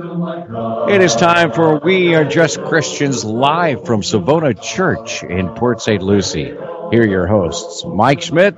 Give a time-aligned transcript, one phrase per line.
[0.00, 6.00] It is time for We Are Just Christians live from Savona Church in Port St.
[6.00, 6.44] Lucie.
[6.92, 8.54] Here are your hosts, Mike Schmidt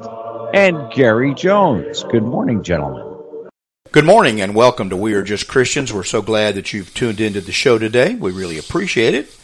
[0.52, 2.04] and Gary Jones.
[2.04, 3.48] Good morning, gentlemen.
[3.90, 5.94] Good morning and welcome to We Are Just Christians.
[5.94, 8.16] We're so glad that you've tuned into the show today.
[8.16, 9.34] We really appreciate it.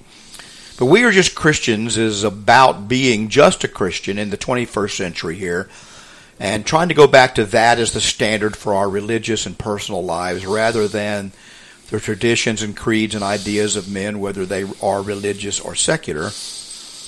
[0.78, 5.36] But We Are Just Christians is about being just a Christian in the 21st century
[5.36, 5.70] here
[6.40, 10.04] and trying to go back to that as the standard for our religious and personal
[10.04, 11.34] lives rather than
[11.90, 16.30] the traditions and creeds and ideas of men, whether they are religious or secular,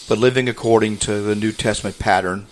[0.09, 2.47] but living according to the New Testament pattern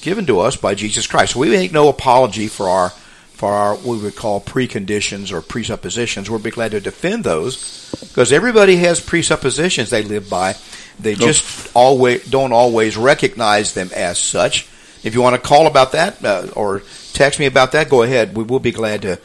[0.00, 1.36] given to us by Jesus Christ.
[1.36, 6.28] We make no apology for our for our what we would call preconditions or presuppositions.
[6.28, 10.56] We'll be glad to defend those because everybody has presuppositions they live by.
[10.98, 14.68] They just always don't always recognize them as such.
[15.04, 18.36] If you want to call about that uh, or text me about that, go ahead.
[18.36, 19.20] We will be glad to,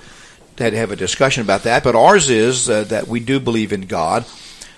[0.58, 1.84] to have a discussion about that.
[1.84, 4.26] But ours is uh, that we do believe in God,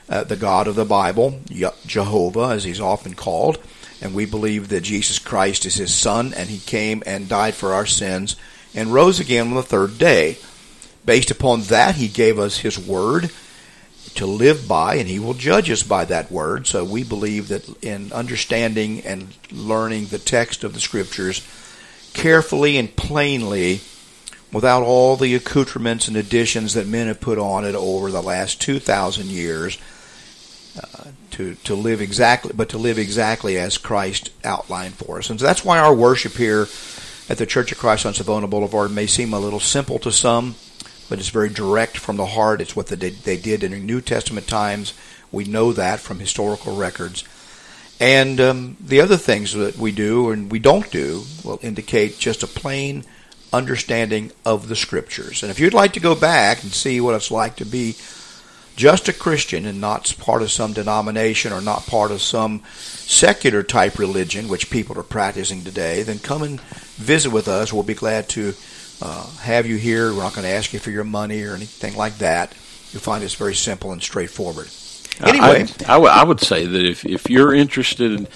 [0.09, 1.39] uh, the God of the Bible,
[1.85, 3.59] Jehovah, as he's often called,
[4.01, 7.73] and we believe that Jesus Christ is his Son, and he came and died for
[7.73, 8.35] our sins
[8.73, 10.37] and rose again on the third day.
[11.05, 13.31] Based upon that, he gave us his word
[14.15, 16.67] to live by, and he will judge us by that word.
[16.67, 21.45] So we believe that in understanding and learning the text of the scriptures
[22.13, 23.81] carefully and plainly,
[24.55, 28.61] without all the accoutrements and additions that men have put on it over the last
[28.61, 29.77] 2,000 years,
[30.81, 35.29] uh, to, to live exactly, but to live exactly as Christ outlined for us.
[35.29, 36.67] And so that's why our worship here
[37.27, 40.55] at the Church of Christ on Savona Boulevard may seem a little simple to some,
[41.09, 42.61] but it's very direct from the heart.
[42.61, 42.95] It's what they,
[43.35, 44.93] did in the New Testament times.
[45.33, 47.25] We know that from historical records.
[47.99, 52.41] And um, the other things that we do and we don't do will indicate just
[52.41, 53.03] a plain
[53.55, 55.41] understanding of the Scriptures.
[55.41, 57.95] And if you'd like to go back and see what it's like to be
[58.75, 63.63] just a Christian and not part of some denomination or not part of some secular
[63.63, 66.59] type religion, which people are practicing today, then come and
[66.97, 67.71] visit with us.
[67.71, 68.53] We'll be glad to
[69.01, 70.13] uh, have you here.
[70.13, 72.53] We're not going to ask you for your money or anything like that.
[72.91, 74.67] You'll find it's very simple and straightforward.
[75.23, 78.27] Anyway, I, I, w- I would say that if, if you're interested in,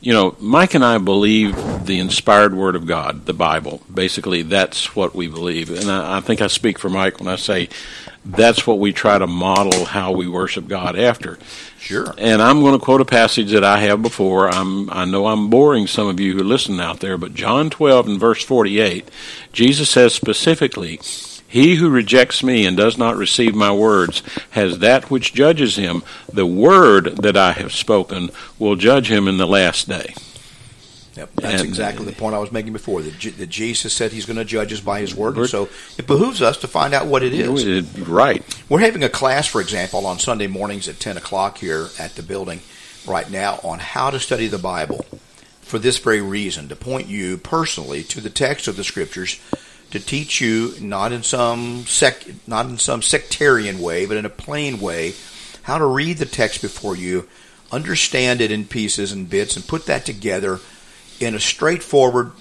[0.00, 3.82] you know, Mike and I believe the inspired Word of God, the Bible.
[3.92, 5.70] Basically, that's what we believe.
[5.70, 7.68] And I, I think I speak for Mike when I say
[8.24, 11.38] that's what we try to model how we worship God after.
[11.78, 12.14] Sure.
[12.18, 14.48] And I'm going to quote a passage that I have before.
[14.48, 18.08] I'm, I know I'm boring some of you who listen out there, but John 12
[18.08, 19.08] and verse 48,
[19.52, 21.00] Jesus says specifically,
[21.48, 26.02] he who rejects me and does not receive my words has that which judges him.
[26.30, 30.14] The word that I have spoken will judge him in the last day.
[31.16, 33.02] Yep, that's and, exactly the point I was making before.
[33.02, 35.68] That, G- that Jesus said He's going to judge us by His word, and so
[35.98, 37.98] it behooves us to find out what it is.
[37.98, 38.44] Right.
[38.68, 42.22] We're having a class, for example, on Sunday mornings at ten o'clock here at the
[42.22, 42.60] building
[43.04, 45.04] right now on how to study the Bible.
[45.62, 49.40] For this very reason, to point you personally to the text of the Scriptures,
[49.90, 54.30] to teach you not in some sec, not in some sectarian way, but in a
[54.30, 55.14] plain way,
[55.62, 57.26] how to read the text before you,
[57.72, 60.60] understand it in pieces and bits, and put that together
[61.20, 62.32] in a straightforward,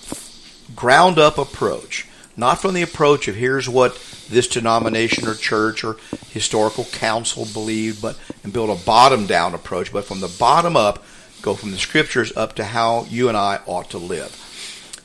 [0.76, 2.06] ground up approach.
[2.38, 3.96] not from the approach of here's what
[4.30, 5.98] this denomination or church or
[6.30, 11.04] historical council believed, but and build a bottom down approach, but from the bottom up,
[11.42, 14.44] go from the scriptures up to how you and I ought to live.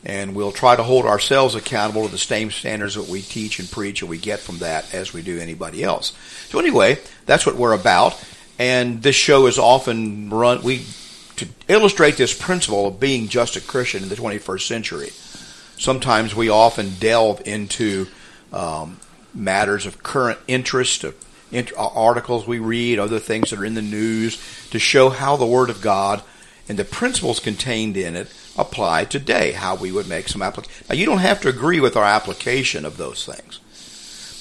[0.05, 3.71] And we'll try to hold ourselves accountable to the same standards that we teach and
[3.71, 6.13] preach and we get from that as we do anybody else.
[6.49, 8.23] So anyway, that's what we're about.
[8.59, 10.85] And this show is often run, we,
[11.37, 15.11] to illustrate this principle of being just a Christian in the 21st century,
[15.79, 18.07] sometimes we often delve into
[18.53, 18.99] um,
[19.35, 21.15] matters of current interest, of
[21.77, 24.41] articles we read, other things that are in the news,
[24.71, 26.23] to show how the Word of God
[26.69, 30.87] and the principles contained in it apply today, how we would make some application.
[30.89, 33.61] Now, you don't have to agree with our application of those things,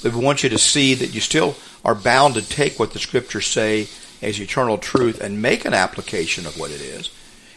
[0.03, 2.99] but we want you to see that you still are bound to take what the
[2.99, 3.87] Scriptures say
[4.21, 7.09] as eternal truth and make an application of what it is.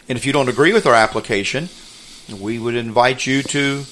[0.09, 1.69] And if you don't agree with our application,
[2.39, 3.85] we would invite you to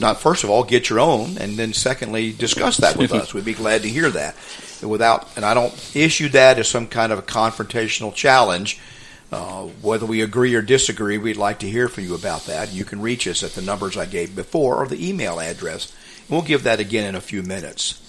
[0.00, 3.34] not first of all get your own, and then secondly discuss that with us.
[3.34, 4.36] We'd be glad to hear that.
[4.82, 8.80] Without, and I don't issue that as some kind of a confrontational challenge.
[9.30, 12.72] Uh, whether we agree or disagree, we'd like to hear from you about that.
[12.72, 15.92] You can reach us at the numbers I gave before or the email address.
[16.20, 18.00] And we'll give that again in a few minutes.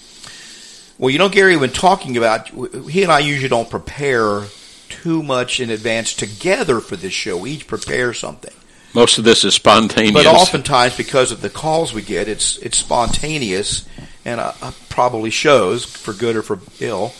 [0.98, 2.48] Well, you know, Gary, when talking about,
[2.88, 4.44] he and I usually don't prepare
[4.88, 7.36] too much in advance together for this show.
[7.36, 8.52] We each prepare something.
[8.94, 10.12] Most of this is spontaneous.
[10.12, 13.86] But oftentimes, because of the calls we get, it's it's spontaneous
[14.24, 14.52] and uh,
[14.88, 17.12] probably shows for good or for ill.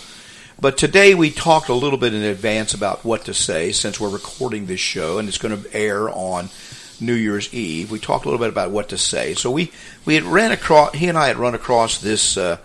[0.60, 4.10] But today we talked a little bit in advance about what to say since we're
[4.10, 6.50] recording this show and it's going to air on
[7.00, 7.90] New Year's Eve.
[7.90, 9.32] We talked a little bit about what to say.
[9.32, 9.72] So we
[10.04, 12.58] we had ran across he and I had run across this uh,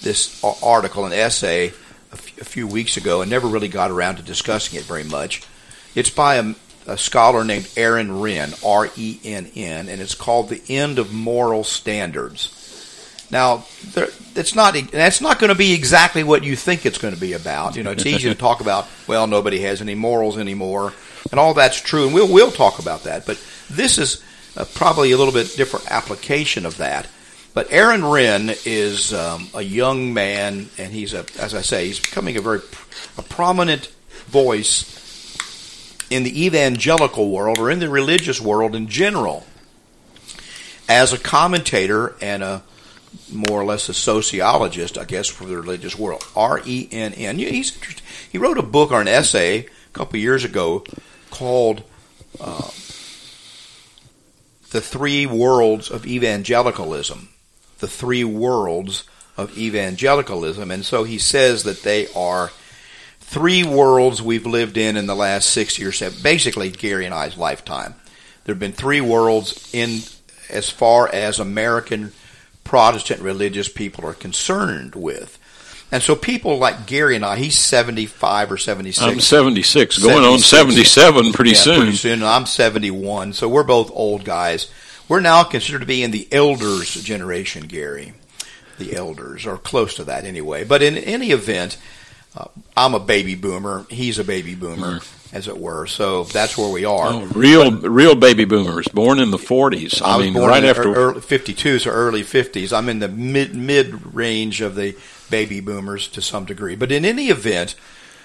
[0.00, 4.16] this article, an essay, a, f- a few weeks ago, and never really got around
[4.16, 5.42] to discussing it very much.
[5.94, 6.54] It's by a,
[6.86, 11.12] a scholar named Aaron Renn, R E N N, and it's called "The End of
[11.12, 12.61] Moral Standards."
[13.32, 13.64] Now,
[13.94, 17.20] there, it's not that's not going to be exactly what you think it's going to
[17.20, 17.76] be about.
[17.76, 18.86] You know, it's easy to talk about.
[19.08, 20.92] Well, nobody has any morals anymore,
[21.30, 23.24] and all that's true, and we'll we'll talk about that.
[23.24, 24.22] But this is
[24.54, 27.08] uh, probably a little bit different application of that.
[27.54, 32.00] But Aaron Renn is um, a young man, and he's a, as I say, he's
[32.00, 32.60] becoming a very
[33.16, 33.86] a prominent
[34.26, 34.98] voice
[36.10, 39.46] in the evangelical world or in the religious world in general
[40.86, 42.62] as a commentator and a
[43.30, 46.24] more or less a sociologist, I guess, for the religious world.
[46.36, 47.38] R E N N.
[47.38, 48.06] He's interesting.
[48.30, 50.84] he wrote a book or an essay a couple years ago
[51.30, 51.82] called
[52.40, 52.70] uh,
[54.70, 57.28] "The Three Worlds of Evangelicalism."
[57.78, 59.04] The three worlds
[59.36, 62.52] of evangelicalism, and so he says that they are
[63.18, 66.00] three worlds we've lived in in the last six years.
[66.22, 67.94] Basically, Gary and I's lifetime.
[68.44, 70.02] There have been three worlds in
[70.50, 72.12] as far as American
[72.72, 75.38] Protestant religious people are concerned with.
[75.92, 79.06] And so people like Gary and I, he's 75 or 76.
[79.06, 80.54] I'm 76, going 76.
[80.54, 81.80] on 77 pretty yeah, soon.
[81.82, 82.12] Pretty soon.
[82.14, 83.34] And I'm 71.
[83.34, 84.70] So we're both old guys.
[85.06, 88.14] We're now considered to be in the elders generation, Gary.
[88.78, 90.64] The elders, or close to that anyway.
[90.64, 91.76] But in any event,
[92.34, 93.84] uh, I'm a baby boomer.
[93.90, 95.00] He's a baby boomer.
[95.00, 95.86] Mm as it were.
[95.86, 97.08] So that's where we are.
[97.08, 100.02] Oh, real, but, real baby boomers, born in the 40s.
[100.02, 102.76] I, I mean, right after early, 52, so early 50s.
[102.76, 104.96] I'm in the mid mid range of the
[105.30, 106.76] baby boomers to some degree.
[106.76, 107.74] But in any event,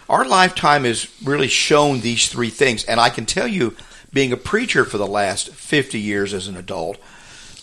[0.10, 3.76] our lifetime has really shown these three things, and I can tell you,
[4.14, 6.98] being a preacher for the last 50 years as an adult,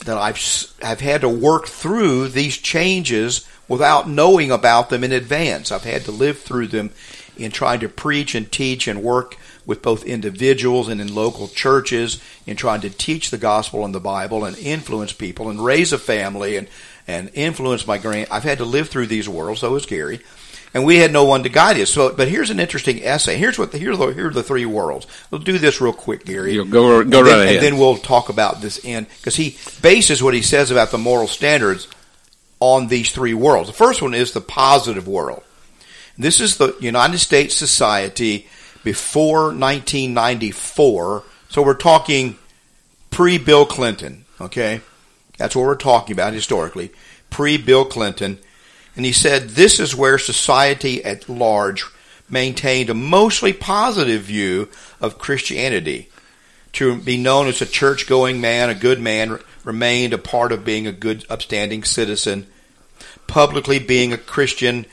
[0.04, 0.38] that I've
[0.82, 5.72] I've had to work through these changes without knowing about them in advance.
[5.72, 6.90] I've had to live through them
[7.36, 9.36] in trying to preach and teach and work
[9.66, 14.00] with both individuals and in local churches in trying to teach the gospel and the
[14.00, 16.68] Bible and influence people and raise a family and,
[17.06, 18.28] and influence my grand.
[18.30, 20.20] I've had to live through these worlds, so has Gary.
[20.74, 21.90] And we had no one to guide us.
[21.90, 23.36] So, but here's an interesting essay.
[23.36, 25.06] Here's what the, here, are the, here are the three worlds.
[25.30, 26.54] We'll do this real quick, Gary.
[26.54, 27.54] You'll go go and right then, ahead.
[27.56, 30.98] And then we'll talk about this end because he bases what he says about the
[30.98, 31.86] moral standards
[32.58, 33.68] on these three worlds.
[33.68, 35.44] The first one is the positive world.
[36.16, 38.47] This is the United States society
[38.85, 41.25] before 1994.
[41.49, 42.38] So we're talking
[43.11, 44.80] pre Bill Clinton, okay?
[45.38, 46.92] That's what we're talking about historically.
[47.30, 48.38] Pre Bill Clinton.
[48.97, 51.85] And he said this is where society at large
[52.30, 54.68] maintained a mostly positive view
[55.00, 56.09] of Christianity.
[56.75, 60.64] To be known as a church going man, a good man, remained a part of
[60.64, 62.47] being a good, upstanding citizen.
[63.26, 64.87] Publicly being a Christian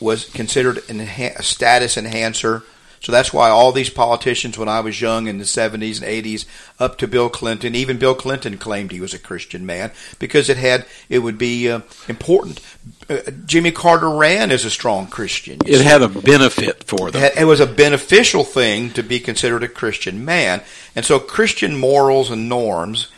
[0.00, 2.62] was considered a status enhancer.
[3.00, 6.46] So that's why all these politicians, when I was young in the 70s and 80s,
[6.78, 10.56] up to Bill Clinton, even Bill Clinton claimed he was a Christian man because it
[10.56, 12.62] had it would be uh, important.
[13.10, 15.58] Uh, Jimmy Carter ran as a strong Christian.
[15.66, 15.84] It see.
[15.84, 17.22] had a benefit for them.
[17.22, 20.62] It, it was a beneficial thing to be considered a Christian man,
[20.96, 23.08] and so Christian morals and norms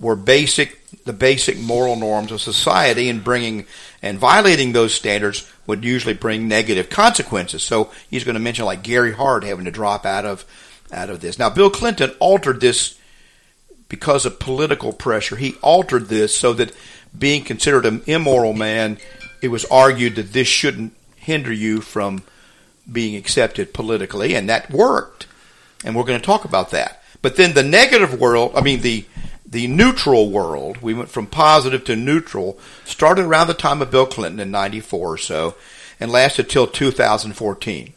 [0.00, 3.66] were basic the basic moral norms of society and bringing
[4.00, 7.62] and violating those standards would usually bring negative consequences.
[7.62, 10.44] So he's going to mention like Gary Hart having to drop out of
[10.92, 11.38] out of this.
[11.38, 12.98] Now Bill Clinton altered this
[13.88, 15.36] because of political pressure.
[15.36, 16.74] He altered this so that
[17.16, 18.98] being considered an immoral man,
[19.40, 22.22] it was argued that this shouldn't hinder you from
[22.90, 25.26] being accepted politically, and that worked.
[25.84, 27.02] And we're going to talk about that.
[27.22, 29.04] But then the negative world, I mean the
[29.54, 34.04] the neutral world, we went from positive to neutral, started around the time of Bill
[34.04, 35.54] Clinton in 94 or so,
[36.00, 37.94] and lasted till 2014,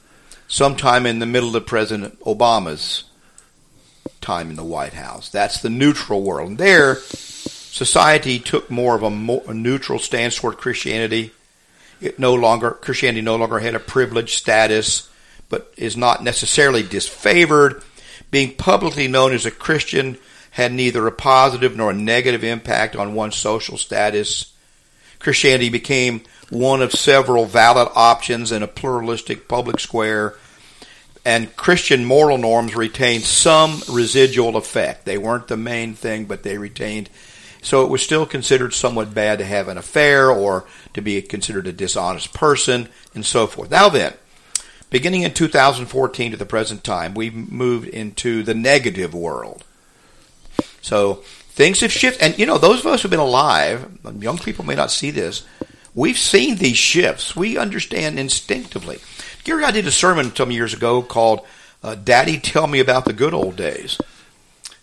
[0.48, 3.06] sometime in the middle of President Obama's
[4.22, 5.30] time in the White House.
[5.30, 6.50] That's the neutral world.
[6.52, 11.32] And there, society took more of a, more, a neutral stance toward Christianity.
[12.00, 15.10] It no longer Christianity no longer had a privileged status,
[15.50, 17.84] but is not necessarily disfavored.
[18.30, 20.20] Being publicly known as a Christian
[20.58, 24.52] had neither a positive nor a negative impact on one's social status.
[25.20, 30.34] Christianity became one of several valid options in a pluralistic public square,
[31.24, 35.06] and Christian moral norms retained some residual effect.
[35.06, 37.12] They weren't the main thing, but they retained.
[37.62, 41.68] So it was still considered somewhat bad to have an affair or to be considered
[41.68, 43.70] a dishonest person and so forth.
[43.70, 44.16] Now then,
[44.90, 49.64] beginning in 2014 to the present time, we've moved into the negative world.
[50.88, 51.15] So
[51.50, 52.24] things have shifted.
[52.24, 55.46] And, you know, those of us who've been alive, young people may not see this,
[55.94, 57.36] we've seen these shifts.
[57.36, 59.00] We understand instinctively.
[59.44, 61.46] Gary, I did a sermon some years ago called
[61.84, 63.98] uh, Daddy Tell Me About the Good Old Days,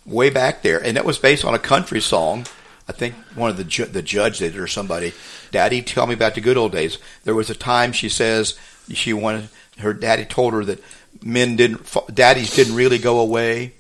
[0.04, 0.78] way back there.
[0.78, 2.44] And that was based on a country song.
[2.86, 5.14] I think one of the ju- the Judds did it or somebody.
[5.52, 6.98] Daddy, tell me about the good old days.
[7.24, 8.58] There was a time she says
[8.92, 10.84] she wanted her daddy told her that
[11.22, 13.72] men didn't daddies didn't really go away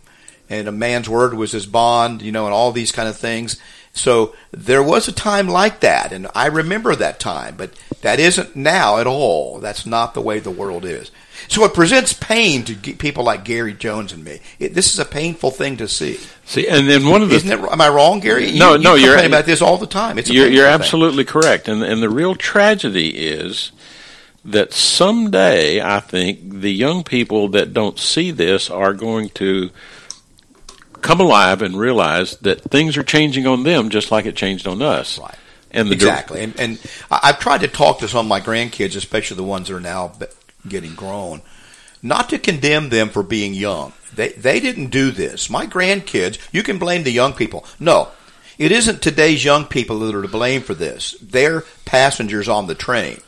[0.48, 3.60] and a man's word was his bond, you know, and all these kind of things.
[3.92, 7.70] So there was a time like that, and I remember that time, but
[8.02, 9.60] that isn't now at all.
[9.60, 11.12] That's not the way the world is.
[11.46, 14.40] So it presents pain to people like Gary Jones and me.
[14.58, 16.18] It, this is a painful thing to see.
[16.44, 17.60] See, and then one of the isn't it?
[17.70, 18.50] Am I wrong, Gary?
[18.50, 20.18] You, no, no, you you're about this all the time.
[20.18, 23.70] It's you're, you're absolutely correct, and and the real tragedy is
[24.44, 29.70] that someday I think the young people that don't see this are going to
[31.04, 34.82] come alive and realize that things are changing on them just like it changed on
[34.82, 35.18] us.
[35.18, 35.36] Right.
[35.70, 36.40] And exactly.
[36.40, 36.78] and, and
[37.10, 40.12] I've tried to talk to some of my grandkids, especially the ones that are now
[40.66, 41.42] getting grown,
[42.02, 43.92] not to condemn them for being young.
[44.14, 45.50] They they didn't do this.
[45.50, 47.66] My grandkids, you can blame the young people.
[47.78, 48.08] No,
[48.56, 51.16] it isn't today's young people that are to blame for this.
[51.20, 53.18] They're passengers on the train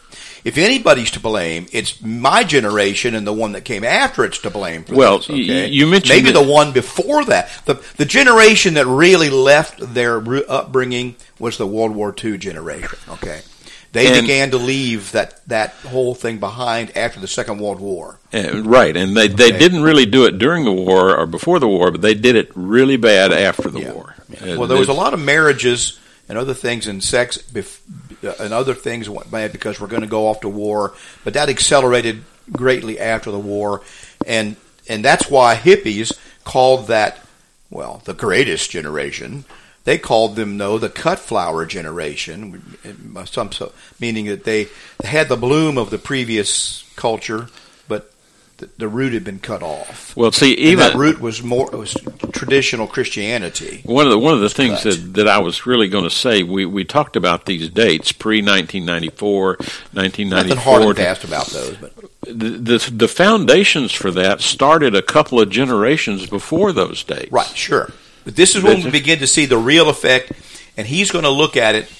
[0.47, 4.51] if anybody's to blame, it's my generation and the one that came after it's to
[4.51, 5.29] blame for well, this.
[5.29, 5.67] Okay?
[5.67, 7.51] you mentioned maybe the one before that.
[7.65, 12.97] The the generation that really left their upbringing was the World War II generation.
[13.09, 13.41] Okay.
[13.91, 18.21] They and, began to leave that, that whole thing behind after the Second World War.
[18.31, 21.69] And, right, and they, they didn't really do it during the war or before the
[21.69, 23.93] war, but they did it really bad after the yeah.
[23.93, 24.15] war.
[24.29, 24.59] Yeah.
[24.59, 25.99] Well, there was a lot of marriages
[26.29, 27.81] and other things in sex bef-
[28.23, 30.95] Uh, and other things went bad because we're going to go off to war.
[31.25, 33.83] But that accelerated greatly after the war,
[34.27, 34.57] and
[34.89, 37.19] and that's why hippies called that
[37.71, 39.45] well the greatest generation.
[39.85, 42.77] They called them though the cut flower generation,
[43.27, 43.51] some
[44.01, 44.69] meaning that they
[45.05, 47.49] had the bloom of the previous culture,
[48.59, 50.17] the, the root had been cut off.
[50.17, 51.97] Well, see, even and that root was more was
[52.33, 53.83] traditional Christianity.
[53.85, 56.43] One of the one of the things that, that I was really going to say,
[56.43, 59.57] we, we talked about these dates pre 1994,
[59.93, 60.37] 1994.
[60.39, 65.03] Nothing hard and fast about those, but the, the the foundations for that started a
[65.03, 67.33] couple of generations before those dates.
[67.33, 67.93] Right, sure.
[68.25, 70.33] But this is when we begin to see the real effect,
[70.77, 71.93] and he's going to look at it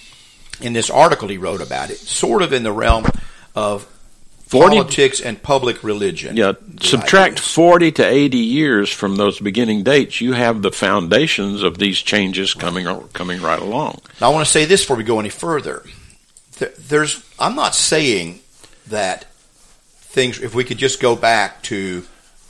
[0.61, 3.05] in this article he wrote about it, sort of in the realm
[3.55, 3.87] of
[4.47, 6.37] 40, politics and public religion.
[6.37, 11.79] Yeah, subtract 40 to 80 years from those beginning dates, you have the foundations of
[11.79, 14.01] these changes coming coming right along.
[14.21, 15.83] Now, I want to say this before we go any further.
[16.79, 18.39] There's, I'm not saying
[18.87, 19.25] that
[19.99, 22.03] things, if we could just go back to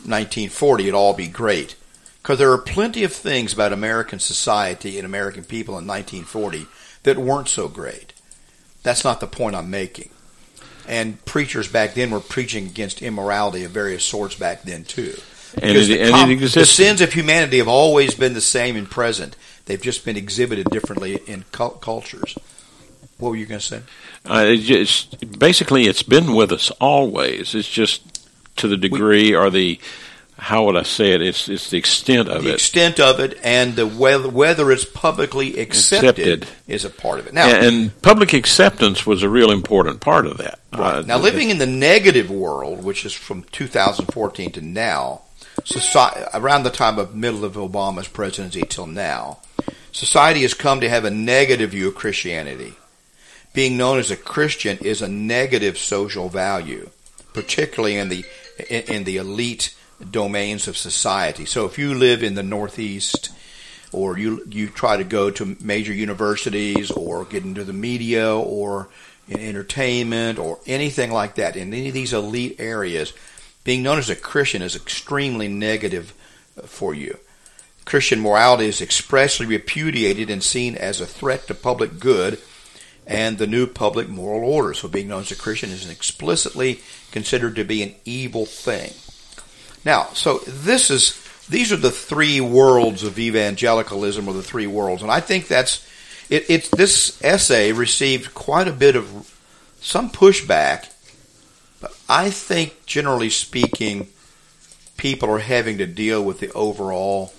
[0.05, 1.77] 1940, it'd all be great.
[2.23, 6.67] Because there are plenty of things about American society and American people in 1940
[7.05, 8.13] that weren't so great.
[8.83, 10.11] That's not the point I'm making.
[10.89, 15.15] And preachers back then were preaching against immorality of various sorts back then too.
[15.55, 18.91] And it, the, and com- the sins of humanity have always been the same and
[18.91, 19.37] present.
[19.65, 22.37] They've just been exhibited differently in cul- cultures.
[23.19, 23.81] What were you going to say?
[24.29, 27.55] Uh, it just, basically, it's been with us always.
[27.55, 28.03] It's just
[28.57, 29.81] to the degree or the
[30.39, 31.23] how would I say it?
[31.23, 32.53] It's it's the extent of the it.
[32.53, 36.49] The extent of it and the whether, whether it's publicly accepted, Accepted.
[36.69, 37.33] is a part of it.
[37.33, 40.61] Now, and, and public acceptance was a real important part of that.
[40.73, 45.23] Uh, now living in the negative world, which is from 2014 to now,
[45.65, 49.39] society, around the time of middle of Obama's presidency till now,
[49.93, 52.75] society has come to have a negative view of Christianity.
[53.55, 56.91] Being known as a Christian is a negative social value,
[57.33, 58.27] particularly in the
[58.69, 59.75] in, in the elite
[60.05, 61.45] domains of society.
[61.45, 63.31] So if you live in the Northeast,
[63.93, 68.89] or you you try to go to major universities, or get into the media, or
[69.29, 73.13] in entertainment, or anything like that, in any of these elite areas,
[73.65, 76.13] being known as a Christian is extremely negative
[76.65, 77.19] for you.
[77.85, 82.41] Christian morality is expressly repudiated and seen as a threat to public good
[83.07, 84.75] and the new public moral order.
[84.75, 86.81] So being known as a Christian is explicitly
[87.13, 88.93] considered to be an evil thing.
[89.87, 95.01] Now, so this is these are the three worlds of evangelicalism, or the three worlds,
[95.01, 95.89] and I think that's
[96.29, 96.51] it.
[96.51, 99.33] It's this essay received quite a bit of
[99.81, 100.93] some pushback,
[101.81, 104.09] but I think generally speaking,
[104.97, 107.33] people are having to deal with the overall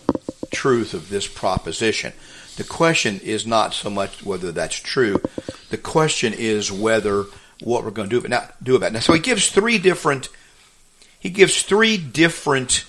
[0.50, 2.14] truth of this proposition.
[2.56, 5.22] The question is not so much whether that's true.
[5.70, 7.26] The question is whether
[7.62, 8.94] what we're going to do about now do about it.
[8.94, 10.30] Now, so he gives three different
[11.20, 12.86] he gives three different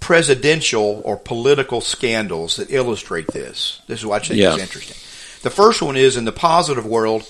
[0.00, 3.80] presidential or political scandals that illustrate this.
[3.86, 4.54] This is what I think Yeah.
[4.54, 4.96] is interesting.
[5.42, 7.22] The first one is in the positive world.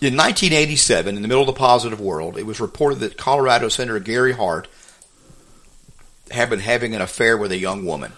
[0.00, 3.98] In 1987, in the middle of the positive world, it was reported that Colorado Senator
[4.00, 4.68] Gary Hart
[6.30, 8.12] had been having an affair with a young woman.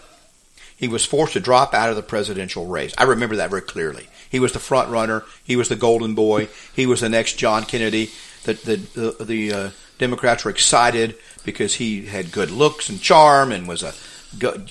[0.75, 2.93] He was forced to drop out of the presidential race.
[2.97, 4.07] I remember that very clearly.
[4.29, 5.23] He was the front runner.
[5.43, 6.49] He was the golden boy.
[6.75, 8.11] He was the next John Kennedy.
[8.43, 13.51] The the the, the uh, Democrats were excited because he had good looks and charm
[13.51, 13.93] and was a,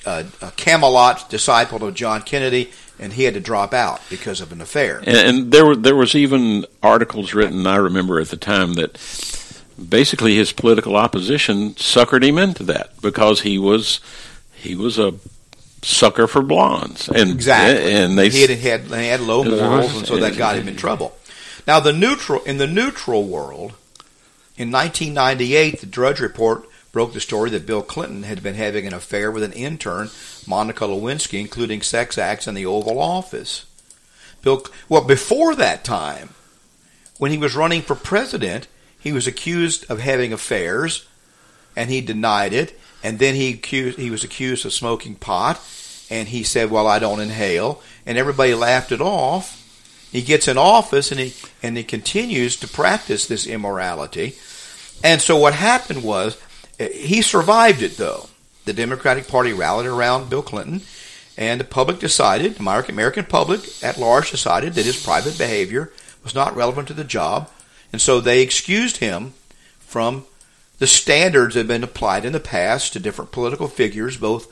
[0.06, 4.52] a, a Camelot disciple of John Kennedy, and he had to drop out because of
[4.52, 4.98] an affair.
[4.98, 7.66] And, and there were there was even articles written.
[7.66, 8.92] I remember at the time that
[9.88, 14.00] basically his political opposition suckered him into that because he was
[14.54, 15.14] he was a
[15.82, 17.92] sucker for blondes and Exactly.
[17.92, 20.76] and they he had, had they had low morals, and so that got him in
[20.76, 21.16] trouble.
[21.66, 23.74] Now the neutral in the neutral world,
[24.56, 28.94] in 1998, the Drudge Report broke the story that Bill Clinton had been having an
[28.94, 30.10] affair with an intern,
[30.46, 33.66] Monica Lewinsky, including sex acts in the Oval Office.
[34.42, 36.30] Bill, well, before that time,
[37.18, 38.66] when he was running for president,
[38.98, 41.06] he was accused of having affairs,
[41.76, 42.78] and he denied it.
[43.02, 45.60] And then he accused, he was accused of smoking pot,
[46.10, 49.55] and he said, "Well, I don't inhale," and everybody laughed it off.
[50.12, 54.36] He gets in office, and he and he continues to practice this immorality.
[55.02, 56.40] And so what happened was
[56.78, 58.28] eh, he survived it, though.
[58.64, 60.82] The Democratic Party rallied around Bill Clinton,
[61.36, 65.92] and the public decided, the American, American public at large decided that his private behavior
[66.24, 67.50] was not relevant to the job,
[67.92, 69.34] and so they excused him
[69.78, 70.24] from
[70.78, 74.50] the standards that have been applied in the past to different political figures, both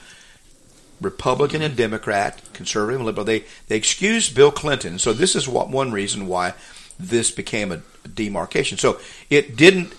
[1.01, 3.25] Republican and Democrat, conservative and liberal.
[3.25, 4.99] They they excused Bill Clinton.
[4.99, 6.55] So this is what one reason why
[6.99, 8.79] this became a demarcation.
[8.79, 9.93] So it didn't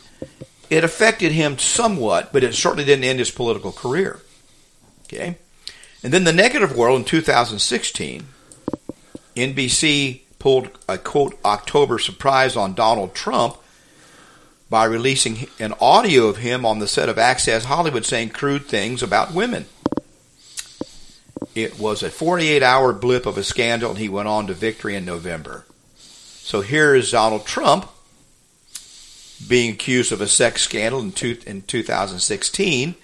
[0.70, 4.22] it affected him somewhat, but it certainly didn't end his political career.
[5.04, 5.38] Okay?
[6.04, 8.26] And then the negative world in 2016,
[9.36, 13.58] NBC pulled a quote October surprise on Donald Trump
[14.70, 19.04] by releasing an audio of him on the set of Access Hollywood saying crude things
[19.04, 19.66] about women.
[21.56, 24.96] It was a 48 hour blip of a scandal, and he went on to victory
[24.96, 25.66] in November.
[25.96, 27.90] So here is Donald Trump
[29.48, 32.96] being accused of a sex scandal in, two, in 2016,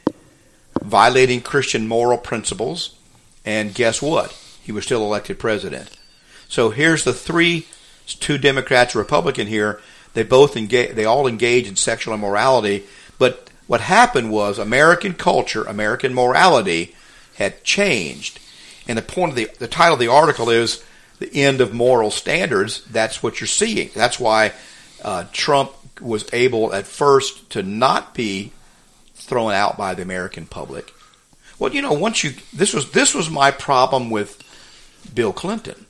[0.82, 2.96] violating Christian moral principles,
[3.46, 4.32] and guess what?
[4.62, 5.98] He was still elected president.
[6.48, 7.68] So here's the three,
[8.06, 9.80] two Democrats, Republican here.
[10.14, 12.84] They both engage, they all engage in sexual immorality.
[13.18, 16.96] But what happened was American culture, American morality
[17.36, 18.40] had changed.
[18.88, 20.84] And the point of the, the title of the article is
[21.20, 22.84] the end of moral standards.
[22.86, 23.92] That's what you're seeing.
[23.94, 24.54] That's why
[25.04, 28.52] uh, Trump was able at first to not be
[29.14, 30.94] thrown out by the American public.
[31.60, 34.42] Well, you know, once you this was this was my problem with
[35.14, 35.86] Bill Clinton.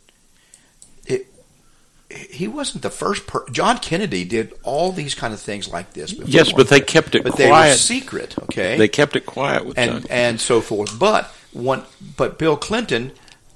[1.05, 1.27] It,
[2.09, 3.25] he wasn't the first.
[3.25, 6.11] Per- John Kennedy did all these kind of things like this.
[6.11, 6.27] Before.
[6.27, 7.47] Yes, but they kept it but quiet.
[7.47, 8.37] they were secret.
[8.43, 10.99] Okay, They kept it quiet with and and so forth.
[10.99, 11.83] But one,
[12.17, 13.11] but Bill Clinton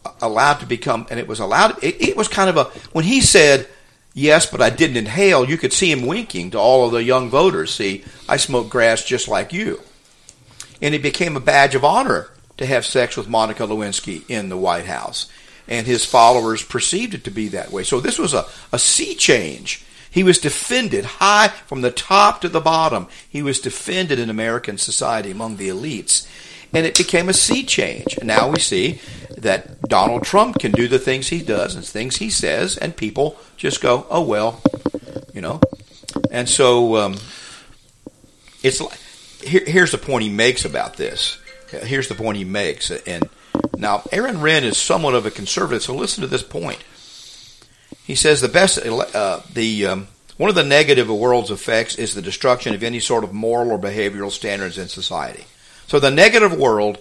[0.06, 1.84] uh, allowed to become, and it was allowed.
[1.84, 3.68] It, it was kind of a when he said
[4.14, 5.48] yes, but I didn't inhale.
[5.48, 7.74] You could see him winking to all of the young voters.
[7.74, 9.82] See, I smoke grass just like you,
[10.82, 14.58] and it became a badge of honor to have sex with Monica Lewinsky in the
[14.58, 15.30] White House,
[15.68, 17.84] and his followers perceived it to be that way.
[17.84, 19.84] So this was a, a sea change.
[20.10, 23.08] He was defended high from the top to the bottom.
[23.30, 26.26] He was defended in American society among the elites.
[26.74, 28.18] And it became a sea change.
[28.18, 29.00] And now we see
[29.38, 33.38] that Donald Trump can do the things he does and things he says, and people
[33.58, 34.62] just go, oh, well,
[35.34, 35.60] you know.
[36.32, 37.16] And so um,
[38.64, 39.00] it's like,
[39.42, 41.38] here, here's the point he makes about this.
[41.70, 42.92] Here's the point he makes.
[42.92, 43.30] And
[43.78, 46.84] now, Aaron Renn is somewhat of a conservative, so listen to this point.
[48.04, 52.14] He says the best, uh, the um, one of the negative of world's effects is
[52.14, 55.46] the destruction of any sort of moral or behavioral standards in society.
[55.88, 56.98] So the negative world,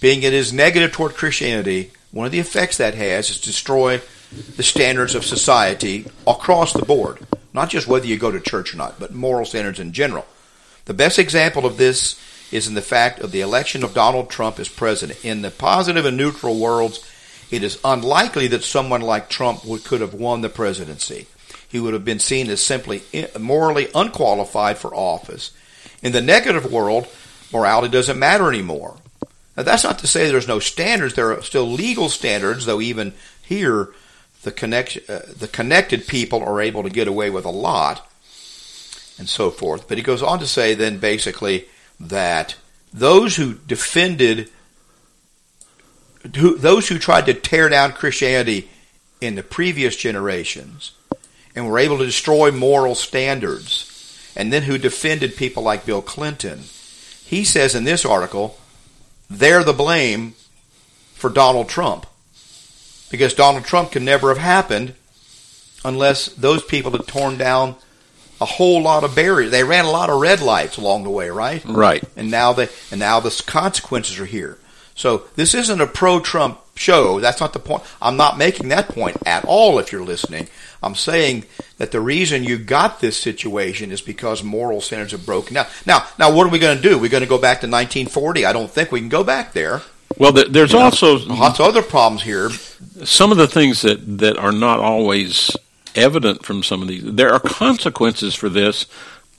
[0.00, 4.00] being it is negative toward Christianity, one of the effects that has is destroy
[4.56, 7.18] the standards of society across the board,
[7.52, 10.26] not just whether you go to church or not, but moral standards in general.
[10.86, 14.58] The best example of this is in the fact of the election of Donald Trump
[14.58, 15.24] as president.
[15.24, 17.04] In the positive and neutral worlds,
[17.50, 21.26] it is unlikely that someone like Trump would, could have won the presidency.
[21.68, 25.52] He would have been seen as simply eh, morally unqualified for office.
[26.02, 27.06] In the negative world,
[27.52, 28.96] morality doesn't matter anymore.
[29.56, 31.14] Now, that's not to say there's no standards.
[31.14, 33.90] There are still legal standards, though even here,
[34.42, 38.06] the, connection, uh, the connected people are able to get away with a lot
[39.18, 39.86] and so forth.
[39.86, 41.66] But he goes on to say then basically
[42.00, 42.56] that
[42.92, 44.50] those who defended,
[46.36, 48.68] who, those who tried to tear down Christianity
[49.20, 50.92] in the previous generations
[51.54, 56.60] and were able to destroy moral standards, and then who defended people like Bill Clinton,
[57.30, 58.58] he says in this article,
[59.30, 60.34] they're the blame
[61.14, 62.04] for Donald Trump.
[63.08, 64.94] Because Donald Trump could never have happened
[65.84, 67.76] unless those people had torn down
[68.40, 69.52] a whole lot of barriers.
[69.52, 71.64] They ran a lot of red lights along the way, right?
[71.64, 72.02] Right.
[72.16, 74.58] And now they and now the consequences are here.
[74.96, 77.20] So this isn't a pro-Trump show.
[77.20, 77.82] That's not the point.
[78.00, 79.78] I'm not making that point at all.
[79.78, 80.48] If you're listening,
[80.82, 81.44] I'm saying
[81.76, 85.66] that the reason you got this situation is because moral standards have broken down.
[85.86, 86.98] Now, now, what are we going to do?
[86.98, 88.46] We're going to go back to 1940?
[88.46, 89.82] I don't think we can go back there.
[90.18, 92.50] Well, there's You know, also lots of other problems here.
[93.04, 95.56] some of the things that, that are not always
[95.94, 97.02] evident from some of these.
[97.04, 98.86] There are consequences for this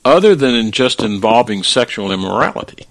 [0.04, 2.86] other than in just involving sexual immorality.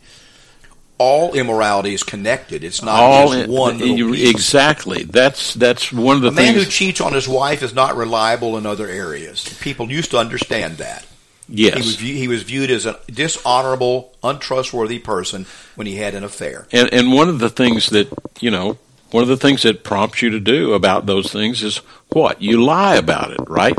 [1.01, 2.63] All immorality is connected.
[2.63, 4.29] It's not All just one little you- piece.
[4.29, 5.03] exactly.
[5.03, 6.49] That's that's one of the things.
[6.49, 9.43] A man who cheats on his wife is not reliable in other areas.
[9.61, 11.05] People used to understand that.
[11.49, 16.23] yes, He was he was viewed as a dishonorable, untrustworthy person when he had an
[16.23, 16.67] affair.
[16.71, 18.07] And and one of the things that
[18.39, 18.77] you know,
[19.11, 21.77] one of the things that prompts you to do about those things is
[22.09, 23.77] what you lie about it, right?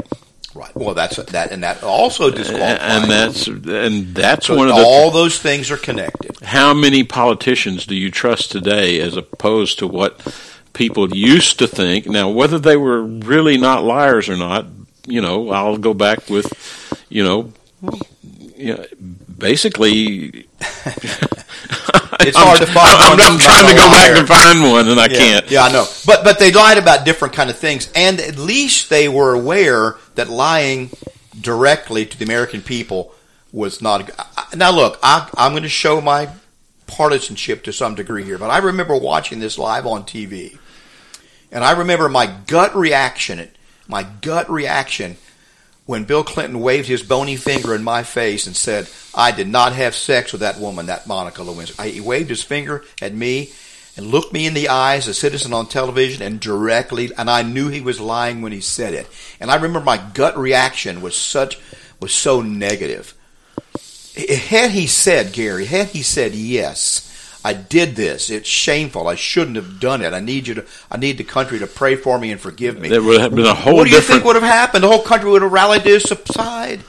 [0.55, 0.75] Right.
[0.77, 2.79] Well, that's that, and that also disqualifies.
[2.81, 4.83] And that's and that's so one of the.
[4.83, 6.37] all those things are connected.
[6.43, 10.21] how many politicians do you trust today, as opposed to what
[10.75, 12.07] people used to think?
[12.07, 14.67] Now, whether they were really not liars or not,
[15.07, 16.53] you know, I'll go back with,
[17.09, 17.53] you know.
[18.57, 18.85] You know,
[19.43, 20.47] basically,
[22.25, 24.87] It's hard to find I'm, one I'm that's trying to go back and find one,
[24.89, 25.51] and I Yeah, can't.
[25.51, 25.87] Yeah, I know.
[26.07, 29.97] But but they lied about different kind of things, and at least they were aware
[30.15, 30.91] that lying
[31.41, 33.13] directly to the American people
[33.53, 34.09] was not.
[34.09, 36.29] a- I- Now look, I, I'm going to show my
[36.87, 40.59] partisanship to some degree here, but I remember watching this live on TV,
[41.51, 43.49] and I remember my gut reaction.
[43.89, 45.17] My gut reaction
[45.85, 49.75] when Bill Clinton waved his bony finger in my face and said, "I did not
[49.75, 53.53] have sex with that woman, that Monica Lewinsky." He waved his finger at me
[53.97, 57.69] and looked me in the eyes, a citizen on television, and directly, and I knew
[57.69, 59.07] he was lying when he said it.
[59.39, 61.59] And I remember my gut reaction was such,
[62.01, 63.15] was so negative.
[64.17, 67.12] Had he said, Gary, had he said, yes,
[67.45, 70.97] I did this, it's shameful, I shouldn't have done it, I need you to, I
[70.97, 72.89] need the country to pray for me and forgive me.
[72.89, 74.85] There would have been a whole what do you think would have happened?
[74.85, 76.81] The whole country would have rallied to his side.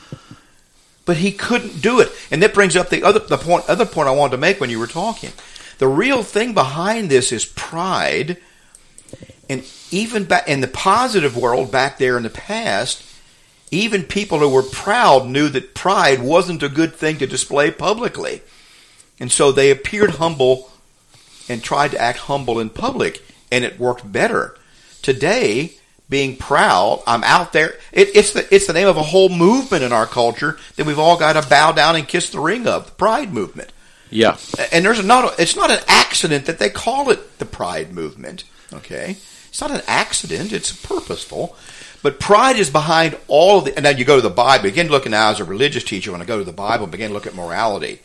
[1.06, 2.12] But he couldn't do it.
[2.32, 4.70] And that brings up the other the point other point I wanted to make when
[4.70, 5.32] you were talking.
[5.80, 8.38] The real thing behind this is pride.
[9.50, 13.04] And even back in the positive world back there in the past,
[13.70, 18.42] even people who were proud knew that pride wasn't a good thing to display publicly.
[19.20, 20.72] And so they appeared humble
[21.48, 24.58] and tried to act humble in public, and it worked better.
[25.02, 25.74] Today,
[26.10, 27.02] being proud.
[27.08, 27.76] I'm out there.
[27.92, 31.00] It, it's the it's the name of a whole movement in our culture that we've
[31.00, 33.72] all got to bow down and kiss the ring of the Pride movement.
[34.10, 34.38] Yeah,
[34.72, 38.44] and there's not it's not an accident that they call it the Pride movement.
[38.72, 39.18] Okay,
[39.50, 40.54] it's not an accident.
[40.54, 41.56] It's purposeful.
[42.04, 43.76] But pride is behind all of the.
[43.76, 44.64] And then you go to the Bible.
[44.64, 47.08] Begin looking now as a religious teacher when I go to the Bible and begin
[47.08, 48.02] to look at morality.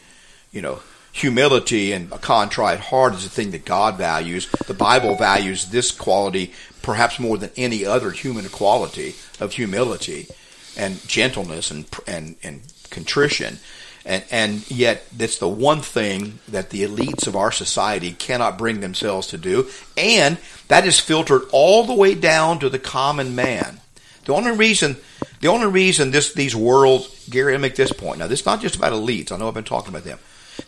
[0.53, 0.81] You know,
[1.19, 4.49] humility and a contrite heart is a thing that God values.
[4.67, 6.53] The Bible values this quality
[6.83, 10.29] perhaps more than any other human quality of humility
[10.77, 13.59] and gentleness and and, and contrition.
[14.05, 18.81] And, and yet, that's the one thing that the elites of our society cannot bring
[18.81, 19.69] themselves to do.
[19.99, 23.81] And that is filtered all the way down to the common man.
[24.25, 24.97] The only reason,
[25.41, 28.19] the only reason this these worlds, Gary, I make this point.
[28.19, 29.31] Now, this is not just about elites.
[29.31, 30.19] I know I've been talking about them.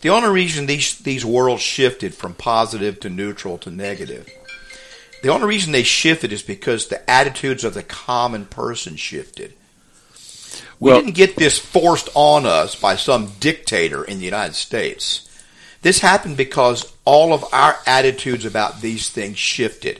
[0.01, 4.27] The only reason these these worlds shifted from positive to neutral to negative,
[5.21, 9.53] the only reason they shifted is because the attitudes of the common person shifted.
[10.79, 15.29] We well, didn't get this forced on us by some dictator in the United States.
[15.83, 19.99] This happened because all of our attitudes about these things shifted.